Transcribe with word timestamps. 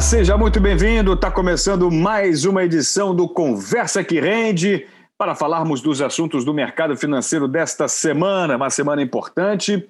Seja 0.00 0.38
muito 0.38 0.60
bem-vindo. 0.60 1.12
Está 1.12 1.28
começando 1.28 1.90
mais 1.90 2.44
uma 2.44 2.62
edição 2.62 3.14
do 3.14 3.28
Conversa 3.28 4.04
que 4.04 4.20
Rende 4.20 4.86
para 5.18 5.34
falarmos 5.34 5.80
dos 5.80 6.00
assuntos 6.00 6.44
do 6.44 6.54
mercado 6.54 6.96
financeiro 6.96 7.48
desta 7.48 7.88
semana, 7.88 8.56
uma 8.56 8.70
semana 8.70 9.02
importante, 9.02 9.88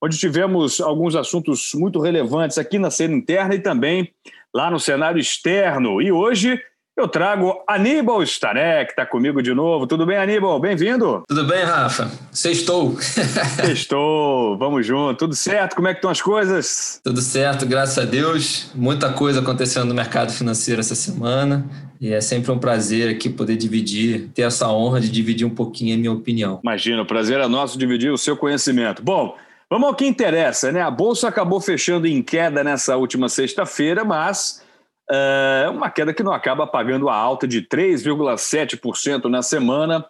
onde 0.00 0.18
tivemos 0.18 0.80
alguns 0.80 1.14
assuntos 1.14 1.72
muito 1.74 2.00
relevantes 2.00 2.56
aqui 2.56 2.78
na 2.78 2.90
cena 2.90 3.14
interna 3.14 3.54
e 3.54 3.58
também 3.58 4.10
lá 4.52 4.70
no 4.70 4.80
cenário 4.80 5.20
externo. 5.20 6.00
E 6.00 6.10
hoje 6.10 6.58
eu 7.00 7.08
trago 7.08 7.62
Aníbal 7.66 8.22
Starek, 8.22 8.88
que 8.88 8.92
está 8.92 9.06
comigo 9.06 9.42
de 9.42 9.54
novo. 9.54 9.86
Tudo 9.86 10.04
bem, 10.04 10.18
Aníbal? 10.18 10.60
Bem-vindo. 10.60 11.24
Tudo 11.26 11.44
bem, 11.44 11.64
Rafa? 11.64 12.10
Sextou. 12.30 12.94
Sextou, 13.00 14.58
vamos 14.58 14.86
junto. 14.86 15.20
Tudo 15.20 15.34
certo? 15.34 15.76
Como 15.76 15.88
é 15.88 15.92
que 15.92 15.98
estão 15.98 16.10
as 16.10 16.20
coisas? 16.20 17.00
Tudo 17.02 17.22
certo, 17.22 17.64
graças 17.64 17.96
a 17.96 18.04
Deus. 18.04 18.70
Muita 18.74 19.10
coisa 19.14 19.40
acontecendo 19.40 19.86
no 19.86 19.94
mercado 19.94 20.30
financeiro 20.30 20.80
essa 20.80 20.94
semana. 20.94 21.64
E 21.98 22.12
é 22.12 22.20
sempre 22.20 22.52
um 22.52 22.58
prazer 22.58 23.08
aqui 23.08 23.30
poder 23.30 23.56
dividir, 23.56 24.28
ter 24.34 24.42
essa 24.42 24.68
honra 24.68 25.00
de 25.00 25.10
dividir 25.10 25.46
um 25.46 25.54
pouquinho 25.54 25.94
a 25.94 25.98
minha 25.98 26.12
opinião. 26.12 26.60
Imagina, 26.62 27.00
o 27.00 27.06
prazer 27.06 27.40
é 27.40 27.48
nosso 27.48 27.78
dividir 27.78 28.12
o 28.12 28.18
seu 28.18 28.36
conhecimento. 28.36 29.02
Bom, 29.02 29.36
vamos 29.70 29.88
ao 29.88 29.94
que 29.94 30.06
interessa, 30.06 30.70
né? 30.70 30.82
A 30.82 30.90
Bolsa 30.90 31.28
acabou 31.28 31.62
fechando 31.62 32.06
em 32.06 32.22
queda 32.22 32.62
nessa 32.62 32.94
última 32.98 33.30
sexta-feira, 33.30 34.04
mas 34.04 34.62
é 35.10 35.68
uma 35.68 35.90
queda 35.90 36.14
que 36.14 36.22
não 36.22 36.32
acaba 36.32 36.66
pagando 36.66 37.08
a 37.08 37.14
alta 37.14 37.46
de 37.46 37.62
3,7% 37.62 39.24
na 39.24 39.42
semana, 39.42 40.04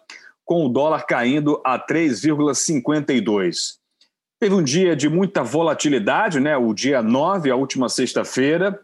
com 0.45 0.65
o 0.65 0.69
dólar 0.69 1.05
caindo 1.05 1.61
a 1.65 1.79
3,52%. 1.79 3.53
Teve 4.39 4.55
um 4.55 4.63
dia 4.63 4.95
de 4.95 5.07
muita 5.07 5.43
volatilidade, 5.43 6.39
né? 6.39 6.57
o 6.57 6.73
dia 6.73 7.01
9, 7.01 7.51
a 7.51 7.55
última 7.55 7.87
sexta-feira, 7.89 8.79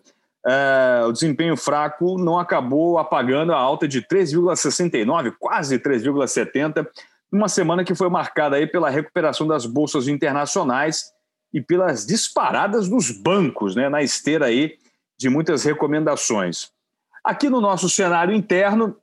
é, 0.45 1.03
o 1.05 1.11
desempenho 1.11 1.57
fraco 1.57 2.17
não 2.17 2.39
acabou 2.39 2.97
apagando 2.97 3.51
a 3.53 3.57
alta 3.57 3.87
de 3.87 4.01
3,69, 4.01 5.33
quase 5.39 5.77
3,70, 5.79 6.87
numa 7.31 7.49
semana 7.49 7.83
que 7.83 7.93
foi 7.93 8.09
marcada 8.09 8.55
aí 8.55 8.65
pela 8.65 8.89
recuperação 8.89 9.47
das 9.47 9.65
bolsas 9.65 10.07
internacionais 10.07 11.11
e 11.53 11.59
pelas 11.59 12.05
disparadas 12.05 12.87
dos 12.87 13.11
bancos, 13.11 13.75
né, 13.75 13.89
na 13.89 14.01
esteira 14.01 14.45
aí 14.45 14.75
de 15.17 15.29
muitas 15.29 15.63
recomendações. 15.63 16.69
Aqui 17.23 17.49
no 17.49 17.59
nosso 17.59 17.89
cenário 17.89 18.33
interno, 18.33 18.95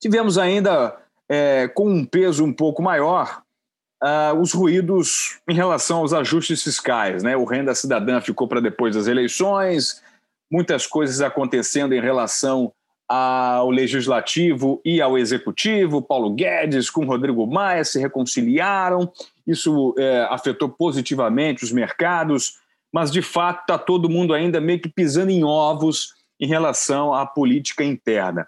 tivemos 0.00 0.38
ainda 0.38 0.96
é, 1.28 1.68
com 1.68 1.88
um 1.88 2.04
peso 2.04 2.44
um 2.44 2.52
pouco 2.52 2.82
maior 2.82 3.42
uh, 4.02 4.38
os 4.40 4.52
ruídos 4.52 5.38
em 5.48 5.54
relação 5.54 5.98
aos 5.98 6.12
ajustes 6.12 6.62
fiscais. 6.62 7.22
Né? 7.22 7.36
O 7.36 7.44
renda 7.44 7.74
cidadã 7.74 8.20
ficou 8.20 8.48
para 8.48 8.60
depois 8.60 8.94
das 8.94 9.06
eleições, 9.06 10.02
muitas 10.50 10.86
coisas 10.86 11.20
acontecendo 11.20 11.94
em 11.94 12.00
relação 12.00 12.72
ao 13.08 13.70
legislativo 13.70 14.80
e 14.84 15.00
ao 15.00 15.16
executivo. 15.16 16.02
Paulo 16.02 16.30
Guedes 16.34 16.90
com 16.90 17.06
Rodrigo 17.06 17.46
Maia 17.46 17.84
se 17.84 17.98
reconciliaram, 17.98 19.10
isso 19.46 19.94
é, 19.98 20.26
afetou 20.30 20.68
positivamente 20.68 21.64
os 21.64 21.72
mercados, 21.72 22.58
mas 22.92 23.10
de 23.10 23.22
fato 23.22 23.60
está 23.62 23.78
todo 23.78 24.08
mundo 24.08 24.32
ainda 24.34 24.60
meio 24.60 24.80
que 24.80 24.88
pisando 24.88 25.30
em 25.30 25.44
ovos 25.44 26.14
em 26.40 26.46
relação 26.46 27.12
à 27.12 27.26
política 27.26 27.84
interna. 27.84 28.46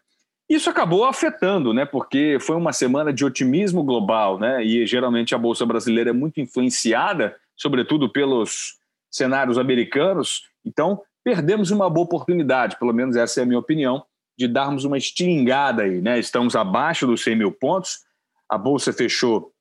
Isso 0.49 0.69
acabou 0.69 1.05
afetando, 1.05 1.73
né? 1.73 1.85
Porque 1.85 2.39
foi 2.41 2.57
uma 2.57 2.73
semana 2.73 3.13
de 3.13 3.25
otimismo 3.25 3.85
global, 3.85 4.39
né? 4.39 4.65
E 4.65 4.85
geralmente 4.85 5.35
a 5.35 5.39
bolsa 5.39 5.65
brasileira 5.65 6.11
é 6.11 6.13
muito 6.13 6.41
influenciada, 6.41 7.37
sobretudo 7.57 8.11
pelos 8.11 8.75
cenários 9.11 9.59
americanos. 9.59 10.43
Então 10.65 11.03
perdemos 11.23 11.71
uma 11.71 11.89
boa 11.89 12.05
oportunidade, 12.05 12.79
pelo 12.79 12.93
menos 12.93 13.15
essa 13.15 13.41
é 13.41 13.43
a 13.43 13.47
minha 13.47 13.59
opinião, 13.59 14.05
de 14.37 14.49
darmos 14.49 14.85
uma 14.85 14.99
estilingada 14.99 15.83
aí, 15.83 16.01
né? 16.01 16.19
Estamos 16.19 16.57
abaixo 16.57 17.07
dos 17.07 17.23
100 17.23 17.37
mil 17.37 17.53
pontos, 17.53 18.01
a 18.49 18.59
bolsa 18.59 18.93
fechou 18.93 19.53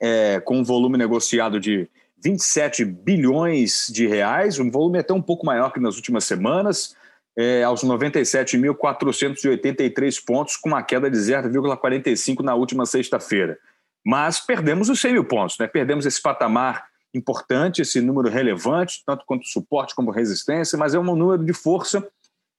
é, 0.00 0.40
com 0.40 0.58
um 0.58 0.64
volume 0.64 0.96
negociado 0.96 1.60
de 1.60 1.90
27 2.22 2.84
bilhões 2.84 3.90
de 3.92 4.06
reais, 4.06 4.58
um 4.58 4.70
volume 4.70 4.98
até 4.98 5.12
um 5.12 5.22
pouco 5.22 5.44
maior 5.44 5.72
que 5.72 5.80
nas 5.80 5.96
últimas 5.96 6.24
semanas, 6.24 6.94
é, 7.36 7.64
aos 7.64 7.82
97.483 7.82 10.24
pontos, 10.24 10.56
com 10.56 10.68
uma 10.68 10.82
queda 10.82 11.10
de 11.10 11.18
0,45 11.18 12.40
na 12.40 12.54
última 12.54 12.86
sexta-feira. 12.86 13.58
Mas 14.04 14.40
perdemos 14.40 14.88
os 14.88 15.00
100 15.00 15.12
mil 15.14 15.24
pontos, 15.24 15.58
né? 15.58 15.66
perdemos 15.66 16.06
esse 16.06 16.20
patamar 16.20 16.84
importante, 17.14 17.82
esse 17.82 18.00
número 18.00 18.28
relevante, 18.28 19.02
tanto 19.06 19.24
quanto 19.26 19.46
suporte 19.46 19.94
como 19.94 20.10
resistência, 20.10 20.78
mas 20.78 20.94
é 20.94 20.98
um 20.98 21.16
número 21.16 21.44
de 21.44 21.52
força 21.52 22.06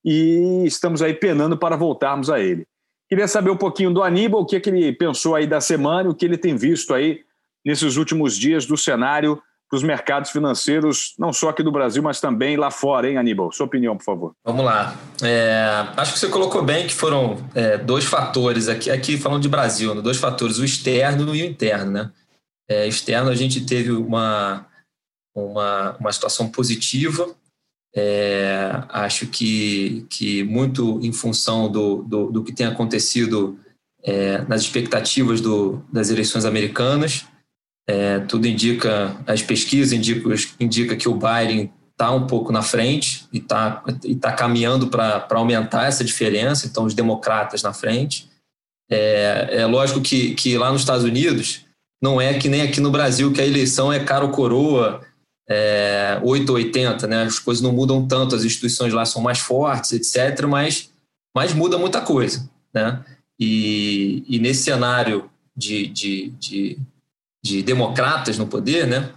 e 0.06 0.64
estamos 0.66 1.02
aí 1.02 1.14
penando 1.14 1.58
para 1.58 1.76
voltarmos 1.76 2.30
a 2.30 2.40
ele. 2.40 2.68
Queria 3.10 3.28
saber 3.28 3.50
um 3.50 3.58
pouquinho 3.58 3.94
do 3.94 4.04
Aníbal, 4.04 4.42
o 4.42 4.46
que, 4.46 4.56
é 4.56 4.60
que 4.60 4.70
ele 4.70 4.94
pensou 4.94 5.36
aí 5.36 5.48
da 5.48 5.62
semana, 5.62 6.10
o 6.10 6.16
que 6.16 6.26
ele 6.26 6.38
tem 6.38 6.56
visto 6.56 6.94
aí 6.94 7.22
nesses 7.66 7.96
últimos 7.96 8.38
dias 8.38 8.66
do 8.66 8.78
cenário 8.78 9.42
para 9.74 9.78
os 9.78 9.84
mercados 9.84 10.30
financeiros, 10.30 11.16
não 11.18 11.34
só 11.34 11.50
aqui 11.50 11.64
do 11.64 11.72
Brasil, 11.72 12.04
mas 12.04 12.22
também 12.22 12.56
lá 12.56 12.70
fora, 12.70 13.10
hein, 13.10 13.18
Aníbal? 13.18 13.52
Sua 13.52 13.66
opinião, 13.66 13.98
por 13.98 14.04
favor. 14.04 14.36
Vamos 14.46 14.64
lá. 14.64 14.96
É, 15.24 15.88
acho 15.98 16.14
que 16.14 16.20
você 16.20 16.28
colocou 16.28 16.64
bem 16.64 16.86
que 16.86 16.94
foram 16.94 17.44
é, 17.56 17.80
dois 17.80 18.06
fatores, 18.06 18.68
aqui, 18.68 18.92
aqui 18.92 19.18
falando 19.18 19.42
de 19.42 19.50
Brasil, 19.50 19.96
né? 19.96 20.02
dois 20.04 20.18
fatores, 20.18 20.60
o 20.60 20.64
externo 20.64 21.36
e 21.36 21.42
o 21.42 21.46
interno. 21.46 21.92
Né? 21.92 22.12
É, 22.70 22.88
externo, 22.88 23.32
a 23.32 23.36
gente 23.36 23.66
teve 23.66 23.92
uma, 23.92 24.68
uma, 25.36 25.98
uma 26.00 26.12
situação 26.12 26.48
positiva, 26.48 27.34
é, 27.96 28.70
acho 28.90 29.26
que, 29.26 30.06
que 30.08 30.44
muito 30.44 31.00
em 31.02 31.12
função 31.12 31.68
do, 31.72 32.04
do, 32.04 32.32
do 32.32 32.44
que 32.44 32.54
tem 32.54 32.68
acontecido 32.68 33.58
é, 34.04 34.38
nas 34.48 34.62
expectativas 34.62 35.42
do, 35.42 35.84
das 35.92 36.12
eleições 36.12 36.46
americanas, 36.46 37.26
é, 37.88 38.20
tudo 38.20 38.48
indica, 38.48 39.16
as 39.28 39.42
pesquisas 39.42 39.92
indicam 39.92 40.32
indica 40.60 40.96
que 40.96 41.10
o 41.10 41.16
Biden 41.16 41.72
está 41.92 42.12
um 42.12 42.26
pouco 42.26 42.52
na 42.52 42.62
frente 42.62 43.26
e 43.32 43.38
está 43.38 43.84
e 44.04 44.16
tá 44.16 44.32
caminhando 44.32 44.88
para 44.88 45.28
aumentar 45.32 45.86
essa 45.86 46.04
diferença, 46.04 46.66
então 46.66 46.86
os 46.86 46.94
democratas 46.94 47.62
na 47.62 47.74
frente. 47.74 48.30
É, 48.90 49.50
é 49.52 49.66
lógico 49.66 50.02
que, 50.02 50.34
que 50.36 50.58
lá 50.58 50.72
nos 50.72 50.82
Estados 50.82 51.04
Unidos 51.04 51.66
não 52.02 52.20
é 52.20 52.38
que 52.38 52.50
nem 52.50 52.62
aqui 52.62 52.82
no 52.82 52.92
Brasil, 52.92 53.32
que 53.32 53.40
a 53.40 53.46
eleição 53.46 53.92
é 53.92 54.04
caro 54.04 54.30
coroa, 54.30 55.02
é, 55.50 56.20
8 56.22 56.50
ou 56.50 56.56
80, 56.56 57.08
né? 57.08 57.24
as 57.24 57.40
coisas 57.40 57.62
não 57.62 57.72
mudam 57.72 58.06
tanto, 58.06 58.36
as 58.36 58.44
instituições 58.44 58.94
lá 58.94 59.06
são 59.06 59.22
mais 59.22 59.40
fortes, 59.40 59.94
etc., 59.94 60.46
mas, 60.46 60.92
mas 61.36 61.54
muda 61.54 61.78
muita 61.78 62.02
coisa. 62.02 62.50
Né? 62.74 63.04
E, 63.40 64.24
e 64.28 64.40
nesse 64.40 64.64
cenário 64.64 65.30
de, 65.56 65.88
de, 65.88 66.30
de 66.32 66.78
de 67.44 67.62
democratas 67.62 68.38
no 68.38 68.48
poder, 68.48 68.88
né? 68.88 69.12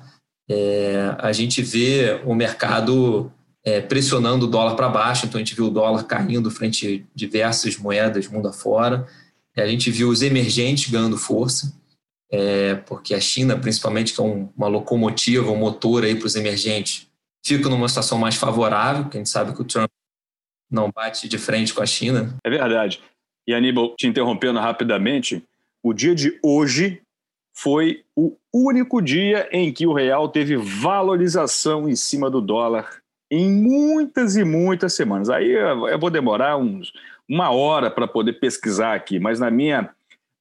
É, 0.49 1.15
a 1.19 1.33
gente 1.33 1.63
vê 1.63 2.21
o 2.25 2.35
mercado 2.35 3.33
é, 3.65 3.81
pressionando 3.81 4.47
o 4.47 4.49
dólar 4.49 4.75
para 4.75 4.89
baixo, 4.89 5.27
então 5.27 5.39
a 5.39 5.45
gente 5.45 5.55
viu 5.55 5.67
o 5.67 5.71
dólar 5.71 6.05
caindo 6.05 6.51
frente 6.51 7.05
a 7.11 7.17
diversas 7.17 7.77
moedas 7.77 8.29
mundo 8.29 8.49
afora. 8.49 9.07
É, 9.55 9.63
a 9.63 9.67
gente 9.67 9.91
viu 9.91 10.09
os 10.09 10.23
emergentes 10.23 10.91
ganhando 10.91 11.17
força, 11.17 11.73
é, 12.31 12.75
porque 12.75 13.15
a 13.15 13.21
China, 13.21 13.57
principalmente, 13.57 14.13
que 14.13 14.21
é 14.21 14.25
um, 14.25 14.49
uma 14.57 14.69
locomotiva, 14.69 15.51
um 15.51 15.57
motor 15.59 16.05
aí 16.05 16.15
para 16.15 16.27
os 16.27 16.37
emergentes, 16.37 17.09
fica 17.45 17.69
numa 17.69 17.89
situação 17.89 18.19
mais 18.19 18.37
favorável, 18.37 19.05
porque 19.05 19.19
a 19.19 19.21
gente 19.21 19.31
sabe 19.31 19.53
que 19.53 19.63
o 19.63 19.65
Trump 19.65 19.91
não 20.71 20.91
bate 20.91 21.29
de 21.29 21.39
frente 21.39 21.73
com 21.73 21.83
a 21.83 21.87
China. 21.87 22.37
É 22.45 22.51
verdade. 22.51 23.01
E 23.47 23.55
Aníbal, 23.55 23.95
te 23.97 24.07
interrompendo 24.07 24.59
rapidamente, 24.59 25.43
o 25.83 25.93
dia 25.93 26.15
de 26.15 26.39
hoje 26.43 27.01
foi 27.57 28.05
o 28.15 28.37
único 28.53 29.01
dia 29.01 29.49
em 29.51 29.73
que 29.73 29.87
o 29.87 29.95
real 29.95 30.29
teve 30.29 30.57
valorização 30.57 31.89
em 31.89 31.97
cima 31.97 32.31
do 32.31 32.43
dólar 32.43 33.01
em 33.31 33.51
muitas 33.51 34.37
e 34.37 34.45
muitas 34.45 34.93
semanas. 34.93 35.31
Aí 35.31 35.53
eu 35.53 35.99
vou 35.99 36.11
demorar 36.11 36.59
uns, 36.59 36.93
uma 37.27 37.51
hora 37.51 37.91
para 37.91 38.07
poder 38.07 38.35
pesquisar 38.35 38.95
aqui, 38.95 39.19
mas 39.19 39.41
na 39.41 39.51
minha, 39.51 39.89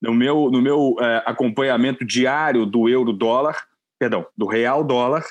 no 0.01 0.13
meu, 0.13 0.51
no 0.51 0.61
meu 0.61 0.97
é, 0.99 1.23
acompanhamento 1.25 2.03
diário 2.03 2.65
do 2.65 2.89
euro 2.89 3.13
dólar, 3.13 3.65
perdão, 3.97 4.25
do 4.37 4.45
real 4.45 4.83
dólar, 4.83 5.23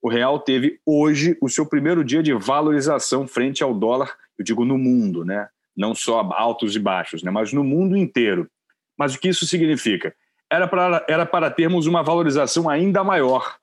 o 0.00 0.08
real 0.08 0.38
teve 0.38 0.80
hoje 0.86 1.36
o 1.40 1.48
seu 1.48 1.66
primeiro 1.66 2.04
dia 2.04 2.22
de 2.22 2.32
valorização 2.32 3.26
frente 3.26 3.64
ao 3.64 3.74
dólar, 3.74 4.14
eu 4.38 4.44
digo 4.44 4.64
no 4.64 4.78
mundo, 4.78 5.24
né? 5.24 5.48
Não 5.76 5.92
só 5.92 6.20
altos 6.20 6.76
e 6.76 6.78
baixos, 6.78 7.22
né? 7.24 7.32
Mas 7.32 7.52
no 7.52 7.64
mundo 7.64 7.96
inteiro. 7.96 8.48
Mas 8.96 9.14
o 9.14 9.18
que 9.18 9.28
isso 9.28 9.44
significa? 9.44 10.14
Era 10.52 10.68
para, 10.68 11.04
era 11.08 11.26
para 11.26 11.50
termos 11.50 11.86
uma 11.86 12.02
valorização 12.02 12.68
ainda 12.68 13.02
maior 13.02 13.56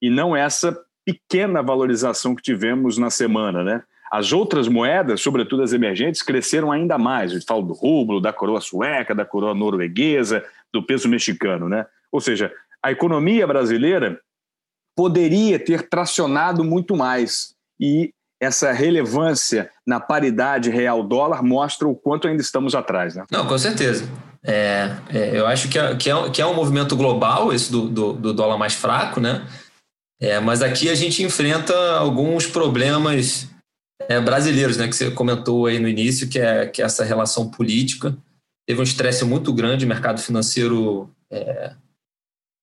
e 0.00 0.08
não 0.08 0.36
essa 0.36 0.78
pequena 1.04 1.60
valorização 1.60 2.36
que 2.36 2.42
tivemos 2.42 2.96
na 2.96 3.10
semana, 3.10 3.64
né? 3.64 3.82
As 4.10 4.32
outras 4.32 4.68
moedas, 4.68 5.20
sobretudo 5.20 5.62
as 5.62 5.72
emergentes, 5.72 6.22
cresceram 6.22 6.70
ainda 6.70 6.96
mais. 6.96 7.32
Eu 7.32 7.40
falo 7.46 7.62
do 7.62 7.72
rublo, 7.74 8.20
da 8.20 8.32
coroa 8.32 8.60
sueca, 8.60 9.14
da 9.14 9.24
coroa 9.24 9.52
norueguesa, 9.52 10.44
do 10.72 10.82
peso 10.82 11.08
mexicano, 11.08 11.68
né? 11.68 11.84
Ou 12.12 12.20
seja, 12.20 12.52
a 12.82 12.92
economia 12.92 13.46
brasileira 13.46 14.20
poderia 14.96 15.58
ter 15.58 15.88
tracionado 15.88 16.62
muito 16.62 16.96
mais 16.96 17.54
e 17.80 18.12
essa 18.40 18.70
relevância 18.70 19.70
na 19.84 19.98
paridade 19.98 20.70
real-dólar 20.70 21.42
mostra 21.42 21.88
o 21.88 21.96
quanto 21.96 22.28
ainda 22.28 22.40
estamos 22.40 22.74
atrás. 22.76 23.16
Né? 23.16 23.24
Não, 23.30 23.46
com 23.46 23.58
certeza. 23.58 24.08
É, 24.44 24.96
é, 25.10 25.38
eu 25.38 25.46
acho 25.46 25.68
que 25.68 25.78
é, 25.78 25.96
que, 25.96 26.10
é, 26.10 26.30
que 26.30 26.40
é 26.42 26.46
um 26.46 26.54
movimento 26.54 26.96
global, 26.96 27.52
esse 27.52 27.70
do, 27.70 27.88
do, 27.88 28.12
do 28.12 28.32
dólar 28.32 28.56
mais 28.56 28.74
fraco, 28.74 29.20
né? 29.20 29.46
É, 30.20 30.40
mas 30.40 30.62
aqui 30.62 30.88
a 30.88 30.94
gente 30.94 31.22
enfrenta 31.22 31.74
alguns 31.96 32.46
problemas 32.46 33.48
é, 34.08 34.20
brasileiros, 34.20 34.76
né? 34.76 34.88
Que 34.88 34.96
você 34.96 35.10
comentou 35.10 35.66
aí 35.66 35.78
no 35.78 35.88
início, 35.88 36.28
que 36.28 36.38
é, 36.38 36.66
que 36.66 36.82
é 36.82 36.84
essa 36.84 37.04
relação 37.04 37.50
política. 37.50 38.16
Teve 38.66 38.80
um 38.80 38.84
estresse 38.84 39.24
muito 39.24 39.52
grande, 39.52 39.84
o 39.84 39.88
mercado 39.88 40.20
financeiro 40.20 41.10
é, 41.30 41.72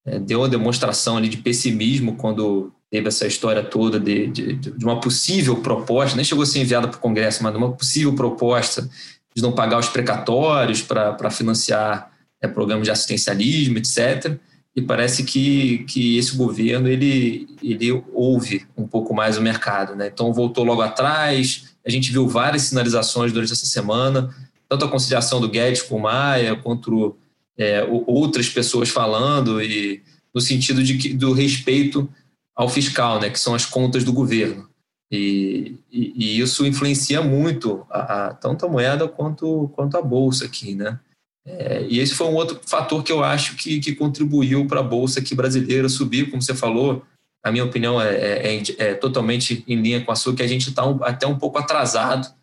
é, 0.06 0.20
deu 0.20 0.42
uma 0.42 0.50
demonstração 0.50 1.18
ali 1.18 1.28
de 1.28 1.38
pessimismo 1.38 2.16
quando 2.16 2.72
teve 2.92 3.08
essa 3.08 3.26
história 3.26 3.64
toda 3.64 4.00
de, 4.00 4.28
de, 4.28 4.54
de 4.54 4.86
uma 4.86 5.00
possível 5.00 5.62
proposta, 5.62 6.16
nem 6.16 6.24
chegou 6.24 6.44
a 6.44 6.46
ser 6.46 6.60
enviada 6.60 6.88
para 6.88 6.98
o 6.98 7.02
Congresso, 7.02 7.44
mas 7.44 7.56
uma 7.56 7.74
possível 7.74 8.14
proposta 8.14 8.88
de 9.36 9.42
não 9.42 9.52
pagar 9.52 9.80
os 9.80 9.90
precatórios 9.90 10.82
para 10.82 11.30
financiar 11.30 12.12
é, 12.42 12.48
programas 12.48 12.86
de 12.86 12.92
assistencialismo, 12.92 13.78
etc. 13.78 14.38
E 14.76 14.82
parece 14.82 15.24
que, 15.24 15.80
que 15.86 16.18
esse 16.18 16.36
governo 16.36 16.88
ele, 16.88 17.48
ele 17.62 18.04
ouve 18.14 18.66
um 18.78 18.88
pouco 18.88 19.14
mais 19.14 19.38
o 19.38 19.42
mercado. 19.42 19.96
Né? 19.96 20.10
Então, 20.14 20.34
voltou 20.34 20.64
logo 20.64 20.82
atrás, 20.82 21.76
a 21.86 21.90
gente 21.90 22.12
viu 22.12 22.28
várias 22.28 22.64
sinalizações 22.64 23.32
durante 23.32 23.52
essa 23.52 23.66
semana, 23.66 24.34
tanto 24.70 24.86
a 24.86 24.90
conciliação 24.90 25.42
do 25.42 25.50
Guedes 25.50 25.82
com 25.82 25.98
o 25.98 26.02
Maia, 26.02 26.56
quanto 26.56 27.16
é, 27.58 27.86
outras 28.08 28.50
pessoas 28.50 28.90
falando, 28.90 29.62
e 29.62 30.02
no 30.34 30.42
sentido 30.42 30.84
de 30.84 30.98
que, 30.98 31.14
do 31.14 31.32
respeito 31.34 32.10
ao 32.56 32.70
fiscal, 32.70 33.20
né, 33.20 33.30
que 33.30 33.40
são 33.40 33.54
as 33.54 33.66
contas 33.66 34.04
do 34.04 34.14
governo. 34.14 34.68
E, 35.12 35.78
e, 35.92 36.14
e 36.16 36.40
isso 36.40 36.66
influencia 36.66 37.22
muito 37.22 37.86
a, 37.90 38.28
a, 38.28 38.34
tanto 38.34 38.66
a 38.66 38.70
moeda 38.70 39.08
quanto, 39.08 39.70
quanto 39.76 39.98
a 39.98 40.02
bolsa 40.02 40.46
aqui, 40.46 40.76
né? 40.76 41.00
É, 41.46 41.86
e 41.88 42.00
esse 42.00 42.16
foi 42.16 42.26
um 42.26 42.34
outro 42.34 42.60
fator 42.66 43.04
que 43.04 43.12
eu 43.12 43.24
acho 43.24 43.56
que, 43.56 43.80
que 43.80 43.94
contribuiu 43.94 44.66
para 44.66 44.80
a 44.80 44.84
bolsa 44.84 45.20
aqui 45.20 45.36
brasileira 45.36 45.88
subir, 45.88 46.30
como 46.32 46.42
você 46.42 46.56
falou. 46.56 47.06
A 47.44 47.52
minha 47.52 47.64
opinião 47.64 48.02
é, 48.02 48.16
é, 48.16 48.56
é, 48.56 48.64
é 48.80 48.94
totalmente 48.96 49.64
em 49.68 49.80
linha 49.80 50.04
com 50.04 50.12
a 50.12 50.16
sua, 50.16 50.36
que 50.36 50.42
a 50.42 50.48
gente 50.48 50.70
está 50.70 50.84
um, 50.84 51.04
até 51.04 51.28
um 51.28 51.38
pouco 51.38 51.60
atrasado 51.60 52.34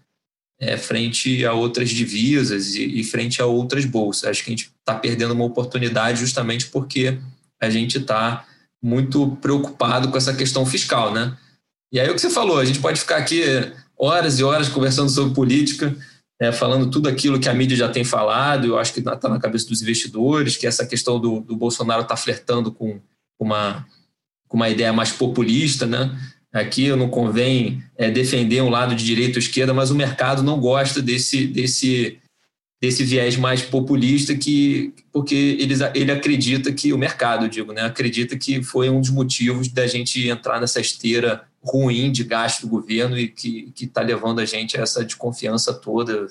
é, 0.60 0.76
frente 0.76 1.44
a 1.44 1.52
outras 1.52 1.90
divisas 1.90 2.76
e, 2.76 3.00
e, 3.00 3.02
frente 3.02 3.42
a 3.42 3.46
outras 3.46 3.84
bolsas. 3.84 4.30
Acho 4.30 4.44
que 4.44 4.50
a 4.50 4.52
gente 4.52 4.70
está 4.78 4.94
perdendo 4.94 5.34
uma 5.34 5.44
oportunidade 5.44 6.20
justamente 6.20 6.68
porque 6.68 7.18
a 7.60 7.68
gente 7.68 7.98
está 7.98 8.46
muito 8.80 9.36
preocupado 9.40 10.08
com 10.08 10.16
essa 10.16 10.32
questão 10.34 10.64
fiscal, 10.64 11.12
né? 11.12 11.36
E 11.92 12.00
aí 12.00 12.08
o 12.08 12.14
que 12.14 12.20
você 12.20 12.30
falou, 12.30 12.58
a 12.58 12.64
gente 12.64 12.80
pode 12.80 12.98
ficar 12.98 13.18
aqui 13.18 13.42
horas 13.96 14.38
e 14.38 14.44
horas 14.44 14.68
conversando 14.68 15.10
sobre 15.10 15.34
política, 15.34 15.94
é, 16.40 16.50
falando 16.50 16.90
tudo 16.90 17.08
aquilo 17.08 17.38
que 17.38 17.48
a 17.48 17.54
mídia 17.54 17.76
já 17.76 17.88
tem 17.88 18.02
falado, 18.02 18.66
eu 18.66 18.78
acho 18.78 18.92
que 18.92 19.00
está 19.00 19.28
na 19.28 19.38
cabeça 19.38 19.68
dos 19.68 19.82
investidores, 19.82 20.56
que 20.56 20.66
essa 20.66 20.86
questão 20.86 21.20
do, 21.20 21.40
do 21.40 21.54
Bolsonaro 21.54 22.02
está 22.02 22.16
flertando 22.16 22.72
com 22.72 22.98
uma, 23.38 23.86
com 24.48 24.56
uma 24.56 24.68
ideia 24.68 24.92
mais 24.92 25.12
populista, 25.12 25.86
né? 25.86 26.10
Aqui 26.52 26.88
não 26.96 27.08
convém 27.08 27.82
é, 27.96 28.10
defender 28.10 28.60
um 28.60 28.68
lado 28.68 28.94
de 28.94 29.04
direita 29.04 29.38
ou 29.38 29.42
esquerda, 29.42 29.72
mas 29.72 29.90
o 29.90 29.94
mercado 29.94 30.42
não 30.42 30.58
gosta 30.58 31.00
desse, 31.00 31.46
desse, 31.46 32.18
desse 32.80 33.04
viés 33.04 33.36
mais 33.36 33.62
populista 33.62 34.34
que 34.34 34.92
porque 35.12 35.56
eles, 35.60 35.80
ele 35.94 36.10
acredita 36.10 36.72
que 36.72 36.92
o 36.92 36.98
mercado 36.98 37.48
digo 37.48 37.72
né 37.72 37.82
acredita 37.82 38.36
que 38.36 38.62
foi 38.62 38.90
um 38.90 39.00
dos 39.00 39.10
motivos 39.10 39.68
da 39.68 39.86
gente 39.86 40.28
entrar 40.28 40.60
nessa 40.60 40.80
esteira 40.80 41.42
ruim 41.62 42.10
de 42.10 42.24
gasto 42.24 42.62
do 42.62 42.68
governo 42.68 43.18
e 43.18 43.28
que 43.28 43.72
está 43.80 44.00
levando 44.00 44.40
a 44.40 44.44
gente 44.44 44.76
a 44.76 44.82
essa 44.82 45.04
desconfiança 45.04 45.72
toda 45.72 46.26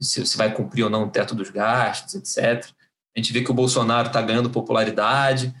se, 0.00 0.24
se 0.24 0.36
vai 0.36 0.52
cumprir 0.54 0.84
ou 0.84 0.90
não 0.90 1.04
o 1.04 1.10
teto 1.10 1.34
dos 1.34 1.50
gastos 1.50 2.14
etc 2.14 2.70
a 3.16 3.18
gente 3.18 3.32
vê 3.32 3.42
que 3.42 3.50
o 3.50 3.54
Bolsonaro 3.54 4.08
está 4.08 4.20
ganhando 4.20 4.50
popularidade 4.50 5.52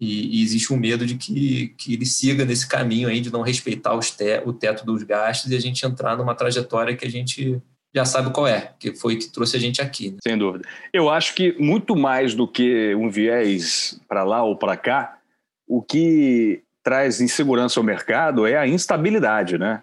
e, 0.00 0.40
e, 0.40 0.42
existe 0.42 0.72
um 0.72 0.76
medo 0.76 1.06
de 1.06 1.16
que, 1.16 1.68
que 1.78 1.94
ele 1.94 2.06
siga 2.06 2.44
nesse 2.44 2.66
caminho 2.68 3.08
aí 3.08 3.20
de 3.20 3.32
não 3.32 3.42
respeitar 3.42 3.96
te, 3.98 4.42
o 4.44 4.52
teto 4.52 4.84
dos 4.84 5.02
gastos 5.02 5.50
e 5.50 5.56
a 5.56 5.60
gente 5.60 5.84
entrar 5.84 6.16
numa 6.16 6.34
trajetória 6.34 6.96
que 6.96 7.06
a 7.06 7.10
gente 7.10 7.60
já 7.94 8.04
sabe 8.04 8.32
qual 8.32 8.46
é, 8.46 8.72
que 8.78 8.94
foi 8.94 9.16
que 9.16 9.30
trouxe 9.30 9.56
a 9.56 9.60
gente 9.60 9.80
aqui. 9.80 10.10
Né? 10.10 10.18
Sem 10.22 10.36
dúvida. 10.36 10.68
Eu 10.92 11.08
acho 11.08 11.32
que 11.34 11.52
muito 11.60 11.94
mais 11.94 12.34
do 12.34 12.46
que 12.46 12.92
um 12.96 13.08
viés 13.08 14.00
para 14.08 14.24
lá 14.24 14.42
ou 14.42 14.56
para 14.56 14.76
cá, 14.76 15.18
o 15.66 15.80
que 15.80 16.63
traz 16.84 17.20
insegurança 17.20 17.80
ao 17.80 17.84
mercado 17.84 18.46
é 18.46 18.56
a 18.56 18.68
instabilidade, 18.68 19.56
né? 19.56 19.82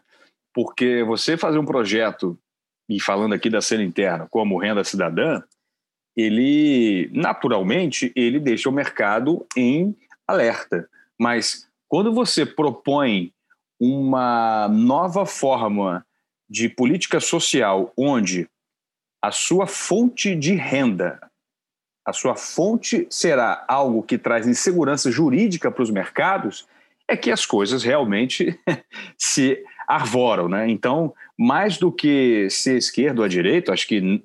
Porque 0.53 1.03
você 1.03 1.35
fazer 1.35 1.57
um 1.57 1.65
projeto, 1.65 2.37
e 2.87 3.01
falando 3.01 3.33
aqui 3.33 3.49
da 3.49 3.61
cena 3.61 3.83
interna, 3.83 4.27
como 4.29 4.59
renda 4.59 4.83
cidadã, 4.83 5.41
ele 6.15 7.09
naturalmente 7.13 8.11
ele 8.15 8.39
deixa 8.39 8.69
o 8.69 8.73
mercado 8.73 9.45
em 9.57 9.95
alerta. 10.27 10.87
Mas 11.19 11.67
quando 11.87 12.13
você 12.13 12.45
propõe 12.45 13.33
uma 13.79 14.67
nova 14.69 15.25
forma 15.25 16.05
de 16.49 16.69
política 16.69 17.19
social 17.19 17.91
onde 17.97 18.47
a 19.21 19.31
sua 19.31 19.65
fonte 19.65 20.35
de 20.35 20.53
renda, 20.53 21.19
a 22.05 22.13
sua 22.13 22.35
fonte 22.35 23.07
será 23.09 23.63
algo 23.67 24.03
que 24.03 24.17
traz 24.17 24.47
insegurança 24.47 25.09
jurídica 25.09 25.71
para 25.71 25.83
os 25.83 25.89
mercados, 25.89 26.67
é 27.11 27.17
que 27.17 27.31
as 27.31 27.45
coisas 27.45 27.83
realmente 27.83 28.57
se 29.17 29.57
arvoram, 29.87 30.47
né? 30.47 30.69
Então, 30.69 31.13
mais 31.37 31.77
do 31.77 31.91
que 31.91 32.47
ser 32.49 32.77
esquerdo 32.77 33.19
ou 33.19 33.25
à 33.25 33.27
direita, 33.27 33.73
acho 33.73 33.87
que 33.87 34.21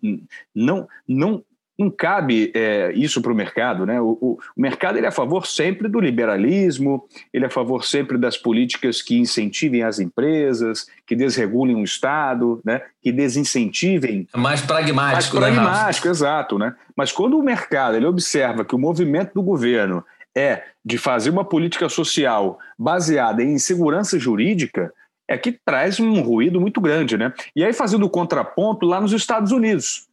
não, 0.55 0.87
não 1.09 1.43
não 1.79 1.91
cabe 1.91 2.51
é, 2.55 2.91
isso 2.95 3.21
para 3.21 3.33
o 3.33 3.35
mercado. 3.35 3.85
Né? 3.85 4.01
O, 4.01 4.17
o, 4.21 4.39
o, 4.57 4.61
mercado 4.61 4.97
ele 4.97 5.05
é 5.05 5.09
a 5.11 5.13
favor 5.13 5.47
sempre 5.47 5.89
do 5.89 6.01
liberalismo, 6.01 7.07
ele 7.33 7.45
é 7.45 7.49
a 7.49 7.51
favor 7.51 7.85
sempre 7.85 8.17
das 8.17 8.37
políticas 8.37 9.03
que 9.03 9.19
incentivem 9.19 9.83
as 9.83 9.99
empresas, 9.99 10.87
que 11.07 11.15
desregulem 11.15 11.77
o 11.77 11.85
Estado, 11.85 12.61
né? 12.65 12.81
que 13.03 13.13
desincentivem. 13.13 14.27
É 14.33 14.39
mais 14.39 14.63
pragmático, 14.63 15.37
mais 15.37 15.51
né, 15.51 15.55
pragmático, 15.63 16.07
né, 16.07 16.11
exato. 16.11 16.59
Né? 16.59 16.75
Mas 16.97 17.13
quando 17.13 17.39
o 17.39 17.43
mercado 17.43 17.97
ele 17.97 18.07
observa 18.07 18.65
que 18.65 18.75
o 18.75 18.79
movimento 18.79 19.35
do 19.35 19.43
governo 19.43 20.03
é 20.37 20.65
de 20.85 20.99
fazer 20.99 21.31
uma 21.31 21.45
política 21.45 21.89
social 21.89 22.59
baseada 22.79 23.43
em 23.43 23.55
insegurança 23.55 24.19
jurídica, 24.19 24.93
é 25.29 25.37
que 25.37 25.53
traz 25.65 25.99
um 25.99 26.21
ruído 26.21 26.61
muito 26.61 26.81
grande. 26.81 27.17
Né? 27.17 27.33
E 27.55 27.65
aí, 27.65 27.73
fazendo 27.73 28.05
o 28.05 28.11
contraponto 28.11 28.87
lá 28.87 29.01
nos 29.01 29.13
Estados 29.13 29.51
Unidos 29.51 30.07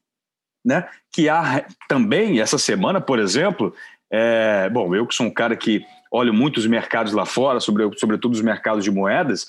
né? 0.65 0.87
Que 1.11 1.27
há 1.27 1.65
também, 1.87 2.39
essa 2.39 2.57
semana, 2.57 3.01
por 3.01 3.19
exemplo, 3.19 3.75
é, 4.11 4.69
bom, 4.69 4.95
eu 4.95 5.05
que 5.05 5.13
sou 5.13 5.25
um 5.25 5.33
cara 5.33 5.55
que 5.55 5.85
olho 6.11 6.33
muitos 6.33 6.65
mercados 6.65 7.13
lá 7.13 7.25
fora, 7.25 7.59
sobre, 7.59 7.89
sobretudo 7.97 8.33
os 8.33 8.41
mercados 8.41 8.83
de 8.83 8.91
moedas, 8.91 9.47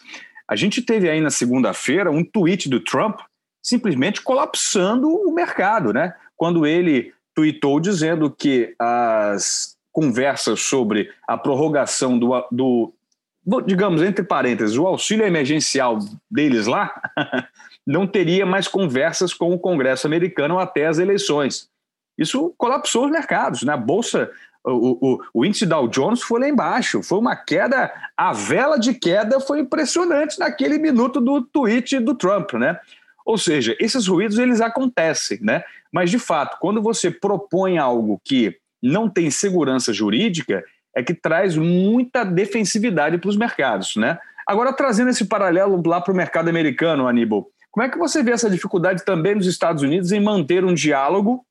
a 0.49 0.57
gente 0.57 0.83
teve 0.83 1.09
aí 1.09 1.21
na 1.21 1.31
segunda-feira 1.31 2.11
um 2.11 2.25
tweet 2.25 2.69
do 2.69 2.81
Trump 2.81 3.21
simplesmente 3.63 4.21
colapsando 4.21 5.09
o 5.09 5.33
mercado, 5.33 5.93
né? 5.93 6.15
Quando 6.37 6.67
ele 6.67 7.13
tweetou 7.35 7.81
dizendo 7.81 8.31
que 8.31 8.75
as 8.79 9.74
conversas 9.95 10.61
sobre 10.61 11.09
a 11.27 11.39
prorrogação 11.39 12.19
do, 12.19 12.45
do 12.51 12.93
digamos, 13.65 14.03
entre 14.03 14.25
parênteses, 14.25 14.77
o 14.77 14.87
auxílio 14.87 15.25
emergencial 15.25 15.99
deles 16.29 16.67
lá 16.67 17.01
não 17.87 18.05
teria 18.05 18.45
mais 18.45 18.67
conversas 18.67 19.33
com 19.33 19.53
o 19.53 19.59
Congresso 19.59 20.07
americano 20.07 20.59
até 20.59 20.87
as 20.87 20.99
eleições. 20.99 21.69
Isso 22.19 22.53
colapsou 22.59 23.05
os 23.05 23.11
mercados. 23.11 23.63
Né? 23.63 23.73
A 23.73 23.77
bolsa, 23.77 24.31
o, 24.65 25.15
o, 25.15 25.21
o 25.33 25.45
índice 25.45 25.65
Dow 25.65 25.87
Jones 25.87 26.23
foi 26.23 26.41
lá 26.41 26.49
embaixo. 26.49 27.01
Foi 27.03 27.19
uma 27.19 27.37
queda, 27.37 27.93
a 28.17 28.33
vela 28.33 28.79
de 28.79 28.95
queda 28.95 29.39
foi 29.39 29.61
impressionante 29.61 30.41
naquele 30.41 30.79
minuto 30.79 31.21
do 31.21 31.41
tweet 31.41 32.01
do 32.01 32.15
Trump. 32.15 32.55
Né? 32.55 32.77
Ou 33.25 33.39
seja, 33.39 33.77
esses 33.79 34.09
ruídos 34.09 34.39
eles 34.39 34.61
acontecem, 34.61 35.39
né? 35.41 35.63
mas 35.93 36.11
de 36.11 36.19
fato, 36.19 36.59
quando 36.59 36.83
você 36.83 37.11
propõe 37.11 37.79
algo 37.79 38.21
que 38.25 38.59
não 38.91 39.09
tem 39.09 39.31
segurança 39.31 39.93
jurídica, 39.93 40.63
é 40.95 41.03
que 41.03 41.15
traz 41.15 41.57
muita 41.57 42.25
defensividade 42.25 43.19
para 43.19 43.31
os 43.31 43.37
mercados. 43.37 43.97
Né? 43.97 44.19
Agora, 44.47 44.73
trazendo 44.73 45.11
esse 45.11 45.25
paralelo 45.25 45.83
lá 45.85 46.01
para 46.01 46.13
o 46.13 46.17
mercado 46.17 46.49
americano, 46.49 47.09
Aníbal, 47.09 47.49
como 47.71 47.85
é 47.85 47.89
que 47.89 47.99
você 47.99 48.23
vê 48.23 48.31
essa 48.31 48.49
dificuldade 48.49 49.05
também 49.05 49.35
nos 49.35 49.47
Estados 49.47 49.83
Unidos 49.83 50.13
em 50.13 50.21
manter 50.21 50.65
um 50.65 50.75
diálogo? 50.75 51.45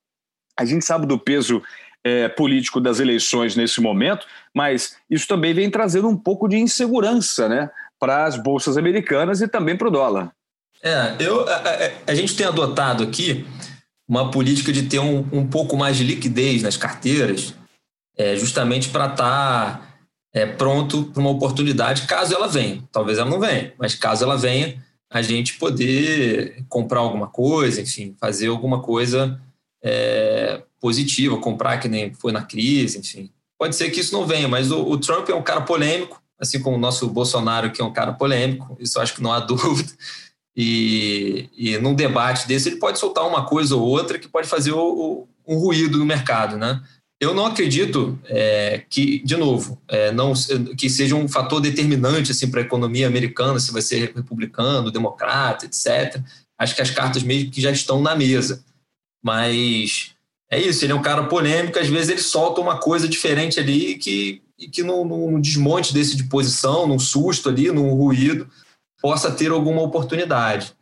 A 0.58 0.64
gente 0.64 0.84
sabe 0.84 1.06
do 1.06 1.18
peso 1.18 1.62
é, 2.04 2.28
político 2.28 2.80
das 2.80 3.00
eleições 3.00 3.56
nesse 3.56 3.80
momento, 3.80 4.26
mas 4.54 4.96
isso 5.10 5.26
também 5.26 5.52
vem 5.52 5.70
trazendo 5.70 6.08
um 6.08 6.16
pouco 6.16 6.48
de 6.48 6.56
insegurança 6.56 7.48
né, 7.48 7.70
para 7.98 8.24
as 8.24 8.36
bolsas 8.36 8.78
americanas 8.78 9.40
e 9.40 9.48
também 9.48 9.76
para 9.76 9.88
o 9.88 9.90
dólar. 9.90 10.32
É, 10.82 11.16
eu, 11.18 11.48
a, 11.48 11.54
a, 11.56 11.90
a, 12.08 12.14
gente 12.14 12.36
tem 12.36 12.46
adotado 12.46 13.02
aqui 13.02 13.46
uma 14.08 14.30
política 14.30 14.72
de 14.72 14.82
ter 14.82 14.98
um, 14.98 15.26
um 15.32 15.46
pouco 15.46 15.76
mais 15.76 15.96
de 15.96 16.04
liquidez 16.04 16.62
nas 16.62 16.76
carteiras, 16.76 17.54
é, 18.16 18.36
justamente 18.36 18.88
para 18.90 19.06
estar 19.06 19.78
tá, 19.78 19.96
é, 20.32 20.46
pronto 20.46 21.04
para 21.04 21.20
uma 21.20 21.30
oportunidade, 21.30 22.06
caso 22.06 22.34
ela 22.34 22.46
venha. 22.46 22.82
Talvez 22.92 23.18
ela 23.18 23.30
não 23.30 23.40
venha, 23.40 23.72
mas 23.78 23.94
caso 23.94 24.24
ela 24.24 24.36
venha, 24.36 24.82
a 25.10 25.22
gente 25.22 25.54
poder 25.54 26.64
comprar 26.68 27.00
alguma 27.00 27.28
coisa, 27.28 27.80
enfim, 27.80 28.14
fazer 28.20 28.48
alguma 28.48 28.82
coisa 28.82 29.40
é, 29.82 30.62
positiva, 30.80 31.38
comprar 31.38 31.78
que 31.78 31.88
nem 31.88 32.12
foi 32.14 32.32
na 32.32 32.42
crise, 32.42 32.98
enfim. 32.98 33.30
Pode 33.58 33.76
ser 33.76 33.90
que 33.90 34.00
isso 34.00 34.12
não 34.12 34.26
venha, 34.26 34.48
mas 34.48 34.70
o, 34.70 34.82
o 34.82 34.98
Trump 34.98 35.28
é 35.28 35.34
um 35.34 35.42
cara 35.42 35.60
polêmico, 35.60 36.20
assim 36.38 36.60
como 36.60 36.76
o 36.76 36.80
nosso 36.80 37.08
Bolsonaro, 37.08 37.70
que 37.70 37.80
é 37.80 37.84
um 37.84 37.92
cara 37.92 38.12
polêmico, 38.12 38.76
isso 38.80 39.00
acho 39.00 39.14
que 39.14 39.22
não 39.22 39.32
há 39.32 39.38
dúvida. 39.40 39.92
E, 40.56 41.48
e 41.56 41.78
num 41.78 41.94
debate 41.94 42.46
desse, 42.46 42.68
ele 42.68 42.76
pode 42.76 42.98
soltar 42.98 43.26
uma 43.26 43.44
coisa 43.44 43.74
ou 43.74 43.82
outra 43.82 44.18
que 44.18 44.28
pode 44.28 44.46
fazer 44.46 44.72
o, 44.72 44.78
o, 44.78 45.28
um 45.46 45.58
ruído 45.58 45.98
no 45.98 46.06
mercado, 46.06 46.56
né? 46.56 46.80
Eu 47.20 47.32
não 47.32 47.46
acredito 47.46 48.18
é, 48.26 48.84
que, 48.90 49.20
de 49.24 49.36
novo, 49.36 49.80
é, 49.88 50.12
não, 50.12 50.32
que 50.76 50.90
seja 50.90 51.14
um 51.14 51.28
fator 51.28 51.60
determinante 51.60 52.32
assim, 52.32 52.50
para 52.50 52.60
a 52.60 52.64
economia 52.64 53.06
americana, 53.06 53.58
se 53.58 53.72
vai 53.72 53.82
ser 53.82 54.12
republicano, 54.14 54.90
democrata, 54.90 55.64
etc. 55.64 56.20
Acho 56.58 56.74
que 56.74 56.82
as 56.82 56.90
cartas 56.90 57.22
mesmo 57.22 57.50
que 57.50 57.60
já 57.60 57.70
estão 57.70 58.02
na 58.02 58.14
mesa. 58.14 58.64
Mas 59.22 60.14
é 60.50 60.60
isso, 60.60 60.84
ele 60.84 60.92
é 60.92 60.94
um 60.94 61.02
cara 61.02 61.24
polêmico, 61.24 61.78
às 61.78 61.88
vezes 61.88 62.10
ele 62.10 62.20
solta 62.20 62.60
uma 62.60 62.78
coisa 62.78 63.08
diferente 63.08 63.58
ali 63.58 63.96
que, 63.96 64.42
que 64.70 64.82
num, 64.82 65.04
num 65.04 65.40
desmonte 65.40 65.94
desse 65.94 66.16
de 66.16 66.24
posição, 66.24 66.86
num 66.86 66.98
susto 66.98 67.48
ali, 67.48 67.72
num 67.72 67.94
ruído, 67.94 68.48
possa 69.04 69.30
ter 69.30 69.50
alguma 69.50 69.82
oportunidade. 69.82 70.74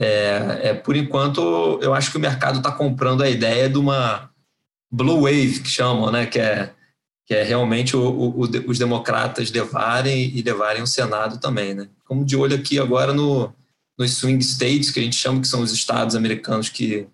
É, 0.00 0.60
é, 0.64 0.74
por 0.74 0.96
enquanto, 0.96 1.78
eu 1.80 1.94
acho 1.94 2.10
que 2.10 2.16
o 2.16 2.20
mercado 2.20 2.58
está 2.58 2.72
comprando 2.72 3.22
a 3.22 3.30
ideia 3.30 3.70
de 3.70 3.78
uma 3.78 4.32
blue 4.90 5.22
wave, 5.22 5.60
que 5.60 5.68
chamam, 5.68 6.10
né? 6.10 6.26
que, 6.26 6.40
é, 6.40 6.74
que 7.24 7.34
é 7.34 7.44
realmente 7.44 7.96
o, 7.96 8.02
o, 8.02 8.40
os 8.66 8.80
democratas 8.80 9.52
levarem 9.52 10.36
e 10.36 10.42
levarem 10.42 10.82
o 10.82 10.88
Senado 10.88 11.38
também. 11.38 11.72
Né? 11.72 11.88
Como 12.04 12.24
de 12.24 12.36
olho 12.36 12.56
aqui 12.56 12.80
agora 12.80 13.12
no, 13.12 13.54
nos 13.96 14.10
swing 14.10 14.42
states, 14.42 14.90
que 14.90 14.98
a 14.98 15.02
gente 15.04 15.14
chama 15.14 15.40
que 15.40 15.46
são 15.46 15.62
os 15.62 15.70
estados 15.70 16.16
americanos 16.16 16.68
que, 16.68 17.06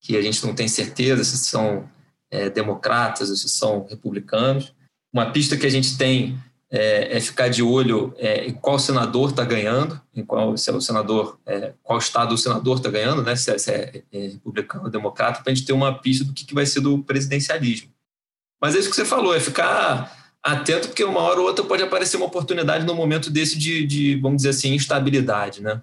que 0.00 0.16
a 0.16 0.22
gente 0.22 0.46
não 0.46 0.54
tem 0.54 0.68
certeza 0.68 1.24
se 1.24 1.36
são 1.36 1.90
é, 2.30 2.48
democratas 2.48 3.28
ou 3.28 3.34
se 3.34 3.48
são 3.48 3.88
republicanos. 3.90 4.72
Uma 5.12 5.32
pista 5.32 5.56
que 5.56 5.66
a 5.66 5.70
gente 5.70 5.98
tem 5.98 6.38
é, 6.70 7.16
é 7.16 7.20
ficar 7.20 7.48
de 7.48 7.62
olho 7.62 8.14
é, 8.16 8.46
em 8.46 8.52
qual 8.52 8.78
senador 8.78 9.30
está 9.30 9.44
ganhando, 9.44 10.00
em 10.14 10.24
qual 10.24 10.56
se 10.56 10.70
é 10.70 10.72
o 10.72 10.80
senador, 10.80 11.38
é, 11.44 11.72
qual 11.82 11.98
estado 11.98 12.32
o 12.32 12.38
senador 12.38 12.76
está 12.76 12.88
ganhando, 12.88 13.22
né? 13.22 13.34
Se 13.34 13.50
é, 13.50 13.58
se 13.58 13.72
é, 13.72 14.02
é 14.12 14.18
republicano 14.28 14.84
ou 14.84 14.90
democrata, 14.90 15.42
para 15.42 15.52
a 15.52 15.54
gente 15.54 15.66
ter 15.66 15.72
uma 15.72 15.98
pista 15.98 16.24
do 16.24 16.32
que, 16.32 16.44
que 16.44 16.54
vai 16.54 16.64
ser 16.64 16.80
do 16.80 17.02
presidencialismo. 17.02 17.90
Mas 18.60 18.76
é 18.76 18.78
isso 18.78 18.90
que 18.90 18.96
você 18.96 19.04
falou, 19.04 19.34
é 19.34 19.40
ficar 19.40 20.16
atento, 20.42 20.88
porque 20.88 21.04
uma 21.04 21.20
hora 21.20 21.40
ou 21.40 21.46
outra 21.46 21.64
pode 21.64 21.82
aparecer 21.82 22.16
uma 22.16 22.26
oportunidade 22.26 22.86
no 22.86 22.94
momento 22.94 23.30
desse 23.30 23.58
de, 23.58 23.86
de 23.86 24.16
vamos 24.16 24.38
dizer 24.38 24.50
assim, 24.50 24.74
instabilidade, 24.74 25.62
né? 25.62 25.82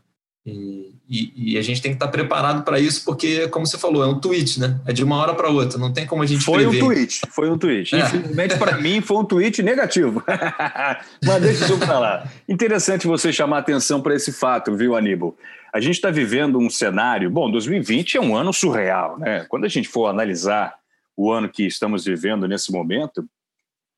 E, 0.50 0.94
e, 1.10 1.54
e, 1.54 1.58
a 1.58 1.62
gente 1.62 1.82
tem 1.82 1.92
que 1.92 1.98
estar 1.98 2.08
preparado 2.08 2.64
para 2.64 2.80
isso, 2.80 3.04
porque, 3.04 3.50
como 3.50 3.66
você 3.66 3.78
falou, 3.78 4.02
é 4.02 4.08
um 4.08 4.18
tweet, 4.18 4.62
né? 4.62 4.80
É 4.86 4.94
de 4.94 5.04
uma 5.04 5.18
hora 5.18 5.34
para 5.34 5.50
outra, 5.50 5.78
não 5.78 5.92
tem 5.92 6.06
como 6.06 6.24
a 6.24 6.26
gente 6.26 6.46
Foi 6.46 6.64
prever. 6.64 6.82
um 6.82 6.86
tweet, 6.86 7.22
foi 7.30 7.50
um 7.50 7.58
tweet. 7.58 7.94
É. 7.94 8.00
Infelizmente, 8.00 8.58
para 8.58 8.78
mim, 8.80 9.02
foi 9.02 9.18
um 9.18 9.26
tweet 9.26 9.62
negativo. 9.62 10.24
Mas 11.22 11.42
deixa 11.42 11.66
isso 11.66 11.78
para 11.78 12.00
lá. 12.00 12.28
Interessante 12.48 13.06
você 13.06 13.34
chamar 13.34 13.58
atenção 13.58 14.02
para 14.02 14.16
esse 14.16 14.32
fato, 14.32 14.74
viu, 14.74 14.96
Aníbal? 14.96 15.36
A 15.74 15.82
gente 15.82 15.96
está 15.96 16.10
vivendo 16.10 16.58
um 16.58 16.70
cenário. 16.70 17.30
Bom, 17.30 17.52
2020 17.52 18.16
é 18.16 18.22
um 18.22 18.34
ano 18.34 18.54
surreal, 18.54 19.20
né? 19.20 19.46
Quando 19.50 19.66
a 19.66 19.70
gente 19.70 19.90
for 19.90 20.08
analisar 20.08 20.76
o 21.16 21.30
ano 21.30 21.50
que 21.50 21.68
estamos 21.68 22.06
vivendo 22.06 22.48
nesse 22.48 22.72
momento, 22.72 23.28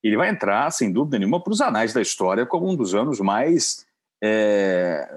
ele 0.03 0.17
vai 0.17 0.29
entrar, 0.29 0.71
sem 0.71 0.91
dúvida 0.91 1.19
nenhuma, 1.19 1.43
para 1.43 1.53
os 1.53 1.61
anais 1.61 1.93
da 1.93 2.01
história 2.01 2.43
como 2.43 2.67
um 2.67 2.75
dos 2.75 2.95
anos 2.95 3.19
mais. 3.19 3.85
É, 4.21 5.07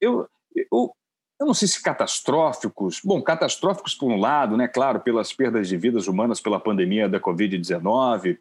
eu, 0.00 0.28
eu, 0.54 0.94
eu 1.40 1.46
não 1.46 1.54
sei 1.54 1.68
se 1.68 1.82
catastróficos, 1.82 3.00
bom, 3.04 3.22
catastróficos 3.22 3.94
por 3.94 4.10
um 4.10 4.18
lado, 4.18 4.56
né, 4.56 4.68
claro, 4.68 5.00
pelas 5.00 5.32
perdas 5.32 5.68
de 5.68 5.76
vidas 5.76 6.06
humanas 6.06 6.40
pela 6.40 6.60
pandemia 6.60 7.08
da 7.08 7.18
Covid-19, 7.18 8.38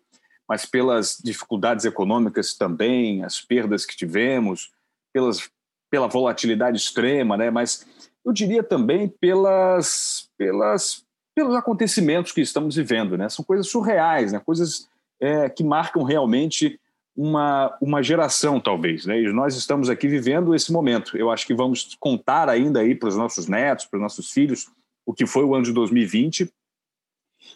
mas 0.47 0.65
pelas 0.65 1.17
dificuldades 1.23 1.85
econômicas 1.85 2.55
também, 2.55 3.23
as 3.23 3.39
perdas 3.39 3.85
que 3.85 3.95
tivemos, 3.95 4.71
pelas, 5.13 5.49
pela 5.89 6.07
volatilidade 6.07 6.77
extrema, 6.77 7.37
né, 7.37 7.49
mas 7.49 7.85
eu 8.25 8.33
diria 8.33 8.63
também 8.63 9.07
pelas, 9.07 10.29
pelas, 10.37 11.03
pelos 11.35 11.55
acontecimentos 11.55 12.31
que 12.31 12.41
estamos 12.41 12.75
vivendo, 12.75 13.17
né, 13.17 13.29
são 13.29 13.45
coisas 13.45 13.69
surreais, 13.69 14.33
né, 14.33 14.41
coisas 14.45 14.89
é, 15.21 15.49
que 15.49 15.63
marcam 15.63 16.03
realmente 16.03 16.79
uma, 17.19 17.77
uma 17.81 18.01
geração, 18.01 18.61
talvez. 18.61 19.05
Né? 19.05 19.21
E 19.21 19.33
nós 19.33 19.53
estamos 19.57 19.89
aqui 19.89 20.07
vivendo 20.07 20.55
esse 20.55 20.71
momento. 20.71 21.17
Eu 21.17 21.29
acho 21.29 21.45
que 21.45 21.53
vamos 21.53 21.97
contar 21.99 22.47
ainda 22.47 22.79
aí 22.79 22.95
para 22.95 23.09
os 23.09 23.17
nossos 23.17 23.45
netos, 23.45 23.85
para 23.85 23.97
os 23.97 24.01
nossos 24.01 24.31
filhos, 24.31 24.67
o 25.05 25.13
que 25.13 25.27
foi 25.27 25.43
o 25.43 25.53
ano 25.53 25.65
de 25.65 25.73
2020. 25.73 26.49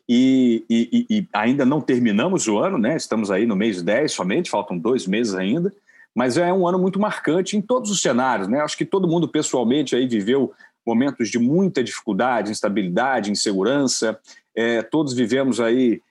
E, 0.10 0.66
e, 0.70 1.06
e, 1.10 1.28
ainda 1.32 1.64
não 1.64 1.80
terminamos 1.80 2.46
o 2.46 2.58
ano, 2.58 2.78
né? 2.78 2.98
estamos 2.98 3.32
aí 3.32 3.46
no 3.46 3.56
mês 3.56 3.82
10 3.82 4.12
somente, 4.12 4.50
faltam 4.50 4.78
dois 4.78 5.08
meses 5.08 5.34
ainda, 5.34 5.74
mas 6.14 6.36
é 6.38 6.52
um 6.52 6.68
ano 6.68 6.78
muito 6.78 7.00
marcante 7.00 7.56
em 7.56 7.62
todos 7.62 7.90
os 7.90 8.02
cenários. 8.02 8.50
Né? 8.50 8.60
Acho 8.60 8.78
que 8.78 8.84
todo 8.84 9.08
mundo 9.08 9.30
pessoalmente 9.30 9.96
aí 9.96 10.06
viveu 10.06 10.52
momentos 10.86 11.30
de 11.30 11.40
muita 11.40 11.82
dificuldade, 11.82 12.52
instabilidade, 12.52 13.32
insegurança, 13.32 14.20
é, 14.54 14.82
todos 14.82 15.14
vivemos 15.14 15.62
aí 15.62 16.02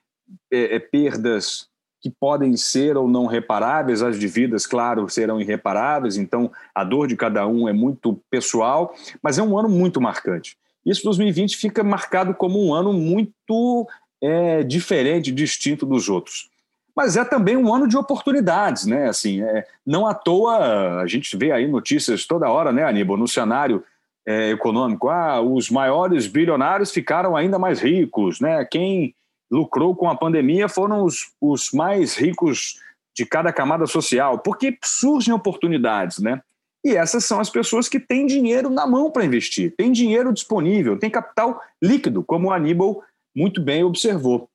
é, 0.51 0.77
é, 0.77 0.79
perdas 0.79 1.69
que 2.03 2.11
podem 2.11 2.57
ser 2.57 2.97
ou 2.97 3.07
não 3.07 3.27
reparáveis, 3.27 4.03
as 4.03 4.19
de 4.19 4.27
vidas, 4.27 4.67
claro, 4.67 5.09
serão 5.09 5.41
irreparáveis, 5.41 6.17
então 6.17 6.51
a 6.75 6.83
dor 6.83 7.07
de 7.07 7.17
cada 7.17 7.47
um 7.47 7.69
é 7.69 7.73
muito 7.73 8.21
pessoal, 8.29 8.93
mas 9.23 9.39
é 9.39 9.43
um 9.43 9.57
ano 9.57 9.69
muito 9.69 10.01
marcante. 10.01 10.57
Isso 10.85 11.05
2020 11.05 11.57
fica 11.57 11.85
marcado 11.85 12.35
como 12.35 12.61
um 12.61 12.75
ano 12.75 12.93
muito 12.93 13.87
é, 14.21 14.65
diferente, 14.65 15.31
distinto 15.31 15.87
dos 15.87 16.09
outros. 16.09 16.51
Mas 16.95 17.17
é 17.17 17.25
também 17.25 17.57
um 17.57 17.73
ano 17.73 17.87
de 17.87 17.97
oportunidades, 17.97 18.85
né? 18.85 19.09
Assim, 19.09 19.41
é, 19.41 19.65
não 19.87 20.05
à 20.05 20.13
toa 20.13 21.01
a 21.01 21.07
gente 21.07 21.37
vê 21.37 21.53
aí 21.53 21.69
notícias 21.69 22.27
toda 22.27 22.51
hora, 22.51 22.73
né, 22.73 22.85
Aníbal, 22.85 23.17
no 23.17 23.29
cenário 23.29 23.83
é, 24.27 24.51
econômico. 24.51 25.09
Ah, 25.09 25.41
os 25.41 25.71
maiores 25.71 26.27
bilionários 26.27 26.91
ficaram 26.91 27.37
ainda 27.37 27.61
mais 27.61 27.81
ricos, 27.81 28.41
né? 28.41 28.65
Quem 28.65 29.15
lucrou 29.53 29.95
com 29.95 30.09
a 30.09 30.17
pandemia 30.17 30.67
foram 30.67 31.05
os, 31.05 31.31
os 31.39 31.71
mais 31.73 32.17
ricos 32.17 32.81
de 33.15 33.27
cada 33.27 33.53
camada 33.53 33.87
social, 33.87 34.39
porque 34.39 34.79
surgem 34.83 35.35
oportunidades, 35.35 36.19
né? 36.19 36.41
E 36.83 36.97
essas 36.97 37.27
são 37.27 37.39
as 37.39 37.51
pessoas 37.51 37.89
que 37.89 38.01
têm 38.01 38.27
dinheiro 38.27 38.71
na 38.71 38.87
mão 38.87 39.11
para 39.11 39.25
investir, 39.25 39.75
têm 39.77 39.93
dinheiro 39.93 40.33
disponível, 40.33 40.99
têm 40.99 41.11
capital 41.11 41.61
líquido, 41.81 42.25
como 42.25 42.49
o 42.49 42.53
Aníbal 42.53 43.05
muito 43.37 43.61
bem 43.61 43.85
observou. 43.85 44.49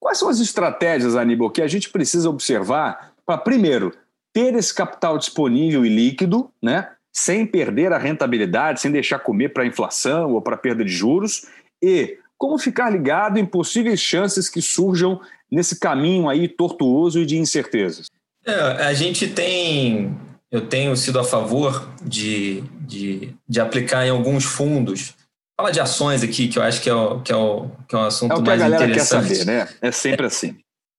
Quais 0.00 0.18
são 0.18 0.28
as 0.28 0.40
estratégias, 0.40 1.14
Aníbal, 1.14 1.50
que 1.50 1.62
a 1.62 1.68
gente 1.68 1.90
precisa 1.90 2.28
observar 2.30 3.12
para, 3.24 3.38
primeiro, 3.38 3.92
ter 4.32 4.54
esse 4.54 4.74
capital 4.74 5.18
disponível 5.18 5.84
e 5.84 5.88
líquido, 5.88 6.50
né? 6.62 6.90
Sem 7.12 7.46
perder 7.46 7.92
a 7.92 7.98
rentabilidade, 7.98 8.80
sem 8.80 8.90
deixar 8.90 9.18
comer 9.18 9.50
para 9.50 9.62
a 9.62 9.66
inflação 9.66 10.32
ou 10.32 10.42
para 10.42 10.56
perda 10.56 10.84
de 10.84 10.90
juros, 10.90 11.46
e 11.82 12.18
como 12.38 12.58
ficar 12.58 12.90
ligado 12.90 13.38
em 13.38 13.46
possíveis 13.46 14.00
chances 14.00 14.48
que 14.48 14.60
surjam 14.60 15.20
nesse 15.50 15.78
caminho 15.78 16.28
aí 16.28 16.48
tortuoso 16.48 17.20
e 17.20 17.26
de 17.26 17.38
incertezas? 17.38 18.06
É, 18.44 18.52
a 18.86 18.92
gente 18.92 19.26
tem, 19.28 20.16
eu 20.50 20.68
tenho 20.68 20.96
sido 20.96 21.18
a 21.18 21.24
favor 21.24 21.88
de, 22.04 22.62
de, 22.80 23.34
de 23.48 23.60
aplicar 23.60 24.06
em 24.06 24.10
alguns 24.10 24.44
fundos. 24.44 25.14
Fala 25.58 25.72
de 25.72 25.80
ações 25.80 26.22
aqui, 26.22 26.48
que 26.48 26.58
eu 26.58 26.62
acho 26.62 26.82
que 26.82 26.90
é 26.90 26.94
o, 26.94 27.20
que 27.22 27.32
é 27.32 27.36
o, 27.36 27.70
que 27.88 27.96
é 27.96 27.98
o 27.98 28.02
assunto 28.02 28.42
mais 28.42 28.60
interessante. 28.62 28.64
É 28.64 28.66
o 28.66 28.68
que 28.68 28.74
a 28.74 28.78
galera 28.78 28.92
quer 28.92 29.04
saber, 29.04 29.44
né? 29.46 29.68
É 29.80 29.90
sempre 29.90 30.26
assim. 30.26 30.56